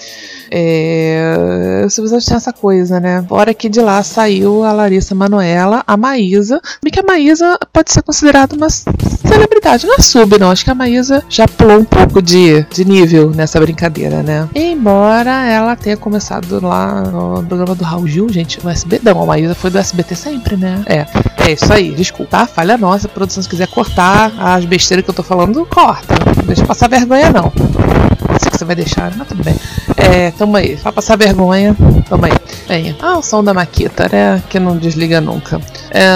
É, 0.52 1.84
o 1.86 1.90
Silvio 1.90 2.10
Santos 2.10 2.26
tinha 2.26 2.38
essa 2.38 2.54
coisa, 2.54 3.00
né? 3.00 3.24
Fora 3.28 3.54
que 3.54 3.68
de 3.68 3.82
lá 3.82 4.02
saiu 4.04 4.64
a 4.64 4.72
Larissa 4.72 5.16
Manoela, 5.16 5.84
a 5.88 5.98
Maísa, 5.98 6.62
bem 6.84 6.92
que 6.92 7.00
a 7.00 7.04
Maísa 7.04 7.58
pode 7.74 7.92
ser 7.92 8.02
considerada 8.02 8.56
uma 8.56 8.70
celebridade, 8.70 9.88
não 9.88 9.96
é 9.96 10.02
sub, 10.02 10.38
não. 10.38 10.52
Acho 10.52 10.64
que 10.64 10.72
a 10.72 10.76
Maísa 10.76 11.24
já 11.30 11.48
pulou 11.48 11.80
um 11.80 11.84
pouco 11.84 12.22
de, 12.22 12.64
de 12.72 12.86
nível 12.86 13.32
nessa 13.32 13.60
brincadeira, 13.60 14.22
né? 14.22 14.48
Embora 14.56 15.46
ela 15.46 15.76
tenha 15.76 15.98
começado 15.98 16.66
lá 16.66 17.02
no 17.02 17.44
programa 17.44 17.76
do 17.76 17.84
Raul 17.84 18.08
Gil, 18.08 18.30
gente, 18.30 18.64
no 18.64 18.70
SBT. 18.70 19.02
Não, 19.04 19.22
a 19.22 19.26
Maísa 19.26 19.56
foi 19.56 19.70
do 19.70 19.78
SBT 19.78 20.16
sempre, 20.16 20.56
né? 20.56 20.84
É, 20.86 21.06
é 21.48 21.52
isso 21.52 21.72
aí, 21.72 21.92
desculpa? 21.92 22.46
Falha 22.46 22.78
nossa, 22.78 23.08
a 23.08 23.10
produção 23.10 23.42
se 23.42 23.50
quiser 23.50 23.68
cortar 23.68 24.32
as 24.40 24.66
besteiras 24.66 25.04
que 25.04 25.10
eu 25.10 25.16
tô 25.16 25.24
falando, 25.24 25.66
corta. 25.66 26.16
Não 26.38 26.46
deixa 26.46 26.66
passar 26.66 26.90
vergonha, 26.90 27.32
não. 27.32 27.52
Não 27.54 28.40
sei 28.40 28.52
que 28.52 28.58
você 28.58 28.66
vai 28.66 28.76
deixar, 28.76 29.16
mas 29.16 29.28
tudo 29.28 29.44
bem. 29.44 29.56
É, 29.98 30.32
tamo 30.32 30.56
aí. 30.58 30.76
Pra 30.78 30.92
passar 30.92 31.18
vergonha, 31.18 31.76
tamo 32.10 32.26
aí. 32.26 32.32
Venha. 32.68 32.96
Ah, 33.02 33.18
o 33.18 33.22
som 33.22 33.44
da 33.44 33.54
Maquita, 33.54 34.10
né? 34.12 34.42
Que 34.50 34.60
não 34.60 34.78
desliga 34.78 35.22
nunca. 35.22 35.60
É, 35.98 36.10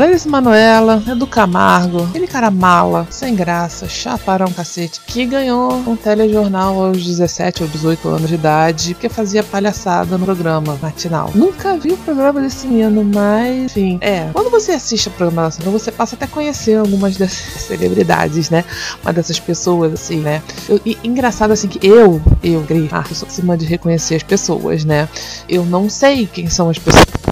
Larissa 0.00 0.28
Manoela, 0.28 1.00
Edu 1.06 1.28
Camargo, 1.28 2.02
aquele 2.02 2.26
cara 2.26 2.50
mala, 2.50 3.06
sem 3.08 3.36
graça, 3.36 3.86
um 4.48 4.52
cacete, 4.52 5.00
que 5.06 5.24
ganhou 5.24 5.74
um 5.86 5.94
telejornal 5.94 6.86
aos 6.86 7.06
17 7.06 7.62
ou 7.62 7.68
18 7.68 8.08
anos 8.08 8.28
de 8.28 8.34
idade, 8.34 8.94
porque 8.94 9.08
fazia 9.08 9.44
palhaçada 9.44 10.18
no 10.18 10.24
programa 10.24 10.76
matinal. 10.82 11.30
Nunca 11.36 11.76
vi 11.76 11.92
o 11.92 11.96
programa 11.98 12.40
desse 12.40 12.66
menino, 12.66 13.04
mas, 13.14 13.66
enfim, 13.66 13.96
é. 14.00 14.28
Quando 14.32 14.50
você 14.50 14.72
assiste 14.72 15.06
a 15.06 15.12
programação, 15.12 15.70
você 15.70 15.92
passa 15.92 16.16
até 16.16 16.24
a 16.24 16.28
conhecer 16.28 16.74
algumas 16.74 17.16
dessas 17.16 17.62
celebridades, 17.62 18.50
né? 18.50 18.64
Uma 19.04 19.12
dessas 19.12 19.38
pessoas, 19.38 19.92
assim, 19.92 20.16
né? 20.16 20.42
Eu, 20.68 20.80
e 20.84 20.98
engraçado, 21.04 21.52
assim, 21.52 21.68
que 21.68 21.86
eu, 21.86 22.20
eu, 22.42 22.62
Gri, 22.62 22.88
ah, 22.90 23.04
eu 23.08 23.14
sou 23.14 23.28
acima 23.28 23.56
de 23.56 23.66
reconhecer 23.66 24.16
as 24.16 24.24
pessoas, 24.24 24.84
né? 24.84 25.08
Eu 25.48 25.64
não 25.64 25.88
sei 25.88 26.26
quem 26.26 26.48
são 26.48 26.68
as 26.68 26.76
pessoas 26.76 27.31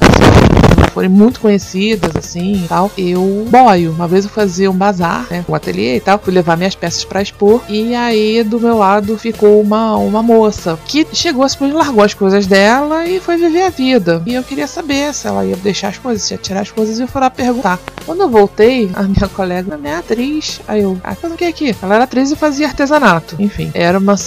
forem 1.00 1.08
muito 1.08 1.40
conhecidas, 1.40 2.14
assim 2.14 2.64
e 2.64 2.68
tal, 2.68 2.90
eu 2.98 3.46
boio. 3.48 3.92
Uma 3.92 4.06
vez 4.06 4.26
eu 4.26 4.30
fazia 4.30 4.70
um 4.70 4.74
bazar, 4.74 5.26
né? 5.30 5.42
Um 5.48 5.54
ateliê 5.54 5.96
e 5.96 6.00
tal, 6.00 6.18
fui 6.18 6.30
levar 6.30 6.58
minhas 6.58 6.74
peças 6.74 7.04
para 7.06 7.22
expor. 7.22 7.62
E 7.70 7.94
aí 7.94 8.44
do 8.44 8.60
meu 8.60 8.76
lado 8.76 9.16
ficou 9.16 9.62
uma, 9.62 9.96
uma 9.96 10.22
moça 10.22 10.78
que 10.84 11.06
chegou 11.14 11.42
assim, 11.42 11.72
largou 11.72 12.04
as 12.04 12.12
coisas 12.12 12.46
dela 12.46 13.06
e 13.06 13.18
foi 13.18 13.38
viver 13.38 13.62
a 13.62 13.70
vida. 13.70 14.22
E 14.26 14.34
eu 14.34 14.42
queria 14.42 14.66
saber 14.66 15.14
se 15.14 15.26
ela 15.26 15.46
ia 15.46 15.56
deixar 15.56 15.88
as 15.88 15.96
coisas, 15.96 16.22
se 16.22 16.34
ia 16.34 16.38
tirar 16.38 16.60
as 16.60 16.70
coisas 16.70 16.98
e 16.98 17.02
eu 17.02 17.08
fui 17.08 17.20
lá 17.20 17.30
perguntar. 17.30 17.78
Quando 18.04 18.20
eu 18.20 18.28
voltei, 18.28 18.90
a 18.92 19.02
minha 19.04 19.28
colega, 19.34 19.76
a 19.76 19.78
minha 19.78 20.00
atriz, 20.00 20.60
aí 20.68 20.82
eu, 20.82 21.00
ah, 21.02 21.14
faz 21.14 21.32
o 21.32 21.36
que 21.36 21.44
aqui? 21.44 21.74
Ela 21.80 21.94
era 21.94 22.04
atriz 22.04 22.30
e 22.30 22.36
fazia 22.36 22.66
artesanato. 22.66 23.36
Enfim, 23.38 23.70
era 23.72 23.98
uma 23.98 24.18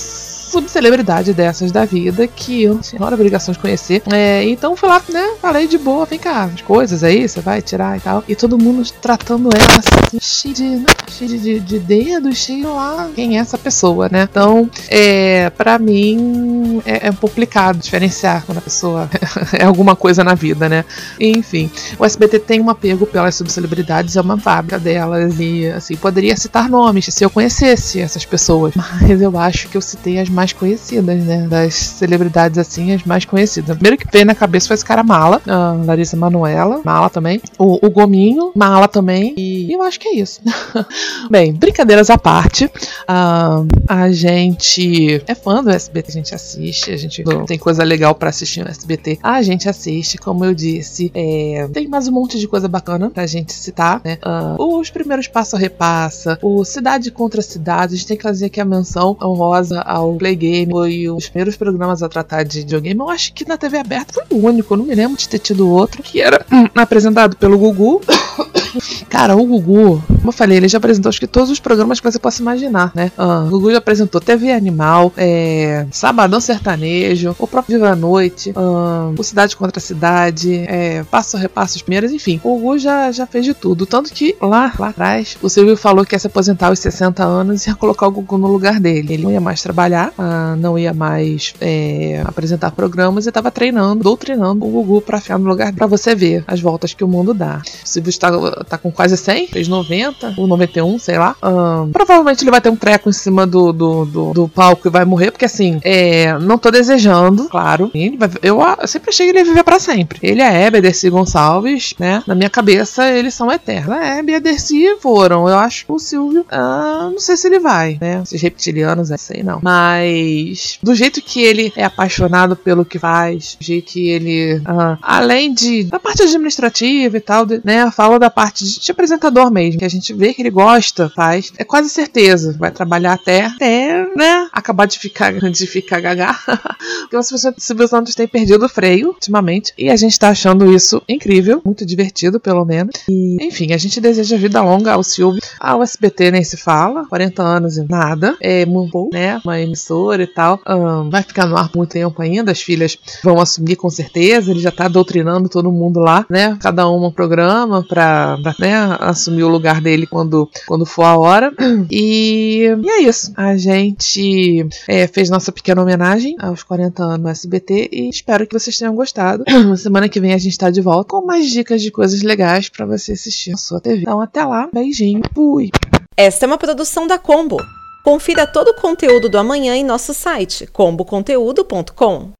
subcelebridade 0.53 1.33
dessas 1.33 1.71
da 1.71 1.83
vida 1.83 2.27
que 2.27 2.63
eu 2.63 2.75
não 2.75 2.81
tinha 2.81 3.01
a 3.01 3.13
obrigação 3.13 3.51
de 3.51 3.59
conhecer. 3.59 4.03
É, 4.11 4.43
então 4.43 4.75
fui 4.75 4.87
lá, 4.87 5.01
né? 5.09 5.33
Falei 5.41 5.67
de 5.67 5.77
boa, 5.77 6.05
vem 6.05 6.19
cá, 6.19 6.43
as 6.43 6.61
coisas 6.61 7.03
aí, 7.03 7.27
você 7.27 7.41
vai 7.41 7.61
tirar 7.61 7.97
e 7.97 8.01
tal. 8.01 8.23
E 8.27 8.35
todo 8.35 8.57
mundo 8.57 8.83
tratando 9.01 9.49
ela 9.53 9.79
assim, 9.79 10.19
cheio 10.19 10.53
de, 10.53 10.63
né, 10.63 10.85
cheio 11.09 11.29
de, 11.31 11.39
de, 11.39 11.59
de 11.59 11.79
dedos, 11.79 12.37
cheio 12.37 12.73
lá. 12.73 13.09
Quem 13.15 13.37
é 13.37 13.41
essa 13.41 13.57
pessoa, 13.57 14.07
né? 14.09 14.27
Então, 14.29 14.69
é, 14.87 15.49
pra 15.49 15.79
mim, 15.79 16.81
é, 16.85 17.07
é 17.07 17.11
complicado 17.11 17.79
diferenciar 17.79 18.43
quando 18.45 18.59
a 18.59 18.61
pessoa 18.61 19.09
é 19.57 19.63
alguma 19.63 19.95
coisa 19.95 20.23
na 20.23 20.35
vida, 20.35 20.69
né? 20.69 20.85
Enfim, 21.19 21.69
o 21.97 22.05
SBT 22.05 22.39
tem 22.39 22.61
um 22.61 22.69
apego 22.69 23.05
pelas 23.05 23.35
subcelebridades, 23.35 24.15
é 24.15 24.21
uma 24.21 24.37
fábrica 24.37 24.77
delas 24.77 25.39
e, 25.39 25.67
assim, 25.67 25.95
poderia 25.95 26.37
citar 26.37 26.69
nomes 26.69 27.05
se 27.05 27.23
eu 27.23 27.29
conhecesse 27.29 27.99
essas 27.99 28.25
pessoas, 28.25 28.73
mas 29.01 29.21
eu 29.21 29.37
acho 29.37 29.67
que 29.67 29.77
eu 29.77 29.81
citei 29.81 30.19
as 30.19 30.29
mais 30.29 30.42
conhecidas, 30.51 31.23
né? 31.23 31.47
Das 31.47 31.73
celebridades, 31.75 32.57
assim, 32.57 32.91
as 32.91 33.03
mais 33.03 33.23
conhecidas. 33.23 33.77
Primeiro 33.77 33.97
que 33.97 34.11
veio 34.11 34.25
na 34.25 34.35
cabeça 34.35 34.67
foi 34.67 34.75
esse 34.75 34.85
cara 34.85 35.03
Mala, 35.03 35.41
a 35.47 35.73
Larissa 35.85 36.17
Manuela, 36.17 36.81
Mala 36.83 37.09
também, 37.09 37.41
o, 37.57 37.85
o 37.85 37.89
Gominho, 37.89 38.51
Mala 38.55 38.87
também, 38.87 39.33
e 39.37 39.71
eu 39.71 39.81
acho 39.81 39.99
que 39.99 40.07
é 40.07 40.15
isso. 40.15 40.41
Bem, 41.29 41.53
brincadeiras 41.53 42.09
à 42.09 42.17
parte, 42.17 42.69
ah, 43.07 43.63
a 43.87 44.11
gente 44.11 45.21
é 45.27 45.35
fã 45.35 45.63
do 45.63 45.69
SBT, 45.69 46.09
a 46.09 46.13
gente 46.13 46.35
assiste, 46.35 46.91
a 46.91 46.97
gente 46.97 47.23
tem 47.45 47.57
coisa 47.57 47.83
legal 47.83 48.15
pra 48.15 48.29
assistir 48.29 48.63
no 48.63 48.69
SBT, 48.69 49.19
a 49.21 49.41
gente 49.41 49.69
assiste, 49.69 50.17
como 50.17 50.43
eu 50.43 50.53
disse, 50.53 51.11
é, 51.13 51.67
tem 51.71 51.87
mais 51.87 52.07
um 52.07 52.11
monte 52.11 52.39
de 52.39 52.47
coisa 52.47 52.67
bacana 52.67 53.09
pra 53.09 53.25
gente 53.27 53.53
citar, 53.53 54.01
né? 54.03 54.17
Ah, 54.21 54.55
os 54.57 54.89
primeiros 54.89 55.27
passo 55.27 55.55
a 55.55 55.59
repassa, 55.59 56.37
o 56.41 56.65
Cidade 56.65 57.11
contra 57.11 57.41
Cidade, 57.41 57.93
a 57.93 57.97
gente 57.97 58.07
tem 58.07 58.17
que 58.17 58.23
fazer 58.23 58.45
aqui 58.47 58.59
a 58.59 58.65
menção 58.65 59.15
honrosa 59.21 59.81
ao 59.81 60.15
Play 60.15 60.32
Game 60.35 60.71
foi 60.71 61.09
um 61.09 61.15
dos 61.15 61.29
primeiros 61.29 61.55
programas 61.55 62.03
a 62.03 62.09
tratar 62.09 62.43
de 62.43 62.59
videogame. 62.59 62.99
Eu 62.99 63.09
acho 63.09 63.33
que 63.33 63.47
na 63.47 63.57
TV 63.57 63.77
aberta 63.77 64.13
foi 64.13 64.23
o 64.29 64.45
único, 64.45 64.73
eu 64.73 64.77
não 64.77 64.85
me 64.85 64.95
lembro 64.95 65.17
de 65.17 65.27
ter 65.27 65.39
tido 65.39 65.69
outro, 65.69 66.01
que 66.01 66.21
era 66.21 66.45
hum, 66.51 66.67
apresentado 66.75 67.35
pelo 67.35 67.57
Gugu. 67.57 68.01
Cara, 69.09 69.35
o 69.35 69.45
Gugu, 69.45 70.03
como 70.07 70.29
eu 70.29 70.31
falei, 70.31 70.57
ele 70.57 70.67
já 70.67 70.77
apresentou 70.77 71.09
acho 71.09 71.19
que 71.19 71.27
todos 71.27 71.49
os 71.49 71.59
programas 71.59 71.99
que 71.99 72.11
você 72.11 72.19
possa 72.19 72.41
imaginar, 72.41 72.91
né? 72.95 73.11
Ah, 73.17 73.43
o 73.45 73.49
Gugu 73.49 73.71
já 73.71 73.77
apresentou 73.77 74.19
TV 74.19 74.51
Animal, 74.51 75.11
é, 75.17 75.85
Sabadão 75.91 76.39
Sertanejo, 76.39 77.35
o 77.37 77.47
próprio 77.47 77.77
Viva 77.77 77.91
a 77.91 77.95
Noite, 77.95 78.53
ah, 78.55 79.11
o 79.17 79.23
Cidade 79.23 79.55
contra 79.55 79.79
Cidade, 79.79 80.65
é, 80.67 81.03
Passo 81.03 81.37
a 81.37 81.39
Repasso 81.39 81.75
os 81.75 81.81
primeiros, 81.81 82.11
enfim. 82.11 82.39
O 82.43 82.55
Gugu 82.57 82.79
já, 82.79 83.11
já 83.11 83.25
fez 83.25 83.45
de 83.45 83.53
tudo. 83.53 83.85
Tanto 83.85 84.11
que 84.11 84.35
lá, 84.41 84.73
lá 84.77 84.89
atrás, 84.89 85.37
o 85.41 85.49
Silvio 85.49 85.77
falou 85.77 86.05
que 86.05 86.15
ia 86.15 86.19
se 86.19 86.27
aposentar 86.27 86.67
aos 86.67 86.79
60 86.79 87.23
anos 87.23 87.65
e 87.65 87.69
ia 87.69 87.75
colocar 87.75 88.07
o 88.07 88.11
Gugu 88.11 88.37
no 88.37 88.47
lugar 88.47 88.79
dele. 88.79 89.13
Ele 89.13 89.23
não 89.23 89.31
ia 89.31 89.41
mais 89.41 89.61
trabalhar, 89.61 90.11
ah, 90.17 90.55
não 90.57 90.77
ia 90.77 90.93
mais 90.93 91.53
é, 91.61 92.21
apresentar 92.25 92.71
programas 92.71 93.25
e 93.25 93.29
estava 93.29 93.51
treinando, 93.51 94.03
doutrinando 94.03 94.65
o 94.65 94.69
Gugu 94.69 95.01
pra 95.01 95.19
ficar 95.19 95.37
no 95.37 95.47
lugar 95.47 95.73
pra 95.73 95.87
você 95.87 96.15
ver 96.15 96.43
as 96.47 96.59
voltas 96.59 96.93
que 96.93 97.03
o 97.03 97.07
mundo 97.07 97.33
dá. 97.33 97.61
O 97.83 97.87
Silvio 97.87 98.09
está 98.09 98.29
tá 98.63 98.77
com 98.77 98.91
quase 98.91 99.17
100, 99.17 99.47
fez 99.47 99.67
90 99.67 100.35
ou 100.37 100.47
91, 100.47 100.99
sei 100.99 101.17
lá. 101.17 101.35
Um, 101.43 101.91
provavelmente 101.91 102.43
ele 102.43 102.51
vai 102.51 102.61
ter 102.61 102.69
um 102.69 102.75
treco 102.75 103.09
em 103.09 103.13
cima 103.13 103.45
do, 103.45 103.71
do, 103.71 104.05
do, 104.05 104.33
do 104.33 104.47
palco 104.47 104.87
e 104.87 104.91
vai 104.91 105.05
morrer, 105.05 105.31
porque 105.31 105.45
assim, 105.45 105.79
é, 105.83 106.37
não 106.39 106.57
tô 106.57 106.71
desejando, 106.71 107.47
claro. 107.49 107.91
Vai, 108.17 108.29
eu, 108.41 108.61
eu, 108.61 108.87
sempre 108.87 109.09
achei 109.09 109.25
que 109.25 109.31
ele 109.31 109.39
ia 109.39 109.45
viver 109.45 109.63
pra 109.63 109.79
sempre. 109.79 110.19
Ele 110.21 110.41
a 110.41 110.51
Hebe, 110.51 110.77
a 110.77 110.81
Dercy 110.81 111.09
Gonçalves, 111.09 111.93
né? 111.99 112.23
Na 112.27 112.35
minha 112.35 112.49
cabeça, 112.49 113.09
eles 113.09 113.33
são 113.33 113.51
eternos. 113.51 113.91
A 113.91 114.17
Hebe 114.17 114.31
e 114.31 114.35
a 114.35 114.39
Dercy 114.39 114.95
foram. 114.99 115.47
Eu 115.47 115.57
acho 115.57 115.85
que 115.85 115.91
o 115.91 115.99
Silvio, 115.99 116.41
uh, 116.41 117.11
não 117.11 117.19
sei 117.19 117.37
se 117.37 117.47
ele 117.47 117.59
vai, 117.59 117.97
né? 117.99 118.21
Esses 118.23 118.41
reptilianos, 118.41 119.09
não 119.09 119.17
sei 119.17 119.43
não. 119.43 119.59
Mas, 119.61 120.79
do 120.81 120.93
jeito 120.95 121.21
que 121.21 121.41
ele 121.41 121.73
é 121.75 121.83
apaixonado 121.83 122.55
pelo 122.55 122.85
que 122.85 122.99
faz, 122.99 123.55
do 123.59 123.65
jeito 123.65 123.91
que 123.91 124.09
ele, 124.09 124.55
uh, 124.55 124.97
além 125.01 125.53
de 125.53 125.83
da 125.83 125.99
parte 125.99 126.23
administrativa 126.23 127.17
e 127.17 127.19
tal, 127.19 127.45
né? 127.63 127.89
Fala 127.91 128.19
da 128.19 128.29
parte 128.29 128.52
parte 128.53 128.79
de, 128.79 128.91
apresentador 128.91 129.51
mesmo, 129.51 129.79
que 129.79 129.85
a 129.85 129.89
gente 129.89 130.13
vê 130.13 130.33
que 130.33 130.41
ele 130.41 130.51
gosta, 130.51 131.09
faz, 131.09 131.51
é 131.57 131.63
quase 131.63 131.89
certeza. 131.89 132.55
Vai 132.57 132.71
trabalhar 132.71 133.13
até, 133.13 133.45
até 133.45 134.02
né, 134.15 134.47
acabar 134.51 134.85
de 134.85 134.99
ficar, 134.99 135.33
de 135.49 135.67
ficar 135.67 135.99
gaga. 135.99 136.33
Porque 137.09 137.23
Silvio 137.57 137.87
Santos 137.87 138.15
tem 138.15 138.27
perdido 138.27 138.65
o 138.65 138.69
freio 138.69 139.09
ultimamente. 139.09 139.73
E 139.77 139.89
a 139.89 139.95
gente 139.95 140.17
tá 140.17 140.29
achando 140.29 140.73
isso 140.73 141.01
incrível, 141.07 141.61
muito 141.63 141.85
divertido, 141.85 142.39
pelo 142.39 142.65
menos. 142.65 142.95
E, 143.07 143.37
enfim, 143.41 143.73
a 143.73 143.77
gente 143.77 144.01
deseja 144.01 144.37
vida 144.37 144.61
longa 144.61 144.93
ao 144.93 145.03
Silvio. 145.03 145.41
Ao 145.59 145.81
SBT 145.83 146.31
nem 146.31 146.43
se 146.43 146.57
fala, 146.57 147.05
40 147.07 147.43
anos 147.43 147.77
e 147.77 147.83
nada. 147.87 148.35
É 148.41 148.65
muito, 148.65 149.09
né? 149.11 149.39
Uma 149.43 149.59
emissora 149.59 150.23
e 150.23 150.27
tal. 150.27 150.59
Um, 150.67 151.09
vai 151.09 151.23
ficar 151.23 151.45
no 151.45 151.57
ar 151.57 151.69
muito 151.75 151.91
tempo 151.91 152.21
ainda. 152.21 152.51
As 152.51 152.61
filhas 152.61 152.97
vão 153.23 153.39
assumir 153.39 153.75
com 153.75 153.89
certeza. 153.89 154.51
Ele 154.51 154.59
já 154.59 154.71
tá 154.71 154.87
doutrinando 154.87 155.49
todo 155.49 155.71
mundo 155.71 155.99
lá, 155.99 156.25
né? 156.29 156.57
Cada 156.61 156.89
um 156.89 157.03
um 157.05 157.11
programa 157.11 157.83
pra 157.83 158.23
pra 158.23 158.55
né, 158.59 158.97
assumir 158.99 159.43
o 159.43 159.49
lugar 159.49 159.81
dele 159.81 160.07
quando, 160.07 160.49
quando 160.65 160.85
for 160.85 161.03
a 161.03 161.17
hora. 161.17 161.53
E, 161.91 162.65
e 162.81 162.89
é 162.89 163.01
isso. 163.01 163.33
A 163.35 163.55
gente 164.03 164.67
é, 164.87 165.07
fez 165.07 165.29
nossa 165.29 165.51
pequena 165.51 165.81
homenagem 165.81 166.35
aos 166.39 166.63
40 166.63 167.03
anos 167.03 167.19
no 167.19 167.29
SBT 167.29 167.89
e 167.91 168.09
espero 168.09 168.45
que 168.45 168.57
vocês 168.57 168.77
tenham 168.77 168.95
gostado. 168.95 169.43
Semana 169.77 170.09
que 170.09 170.19
vem 170.19 170.33
a 170.33 170.37
gente 170.37 170.57
tá 170.57 170.69
de 170.69 170.81
volta 170.81 171.09
com 171.09 171.25
mais 171.25 171.49
dicas 171.49 171.81
de 171.81 171.91
coisas 171.91 172.21
legais 172.21 172.69
para 172.69 172.85
você 172.85 173.13
assistir 173.13 173.51
na 173.51 173.57
sua 173.57 173.79
TV. 173.79 174.01
Então 174.01 174.21
até 174.21 174.43
lá, 174.43 174.69
beijinho, 174.71 175.21
fui! 175.33 175.69
Esta 176.15 176.45
é 176.45 176.47
uma 176.47 176.57
produção 176.57 177.07
da 177.07 177.17
Combo. 177.17 177.57
Confira 178.03 178.45
todo 178.45 178.69
o 178.69 178.75
conteúdo 178.75 179.29
do 179.29 179.37
amanhã 179.37 179.75
em 179.75 179.83
nosso 179.83 180.13
site 180.13 180.67
comboconteúdo.com. 180.67 182.33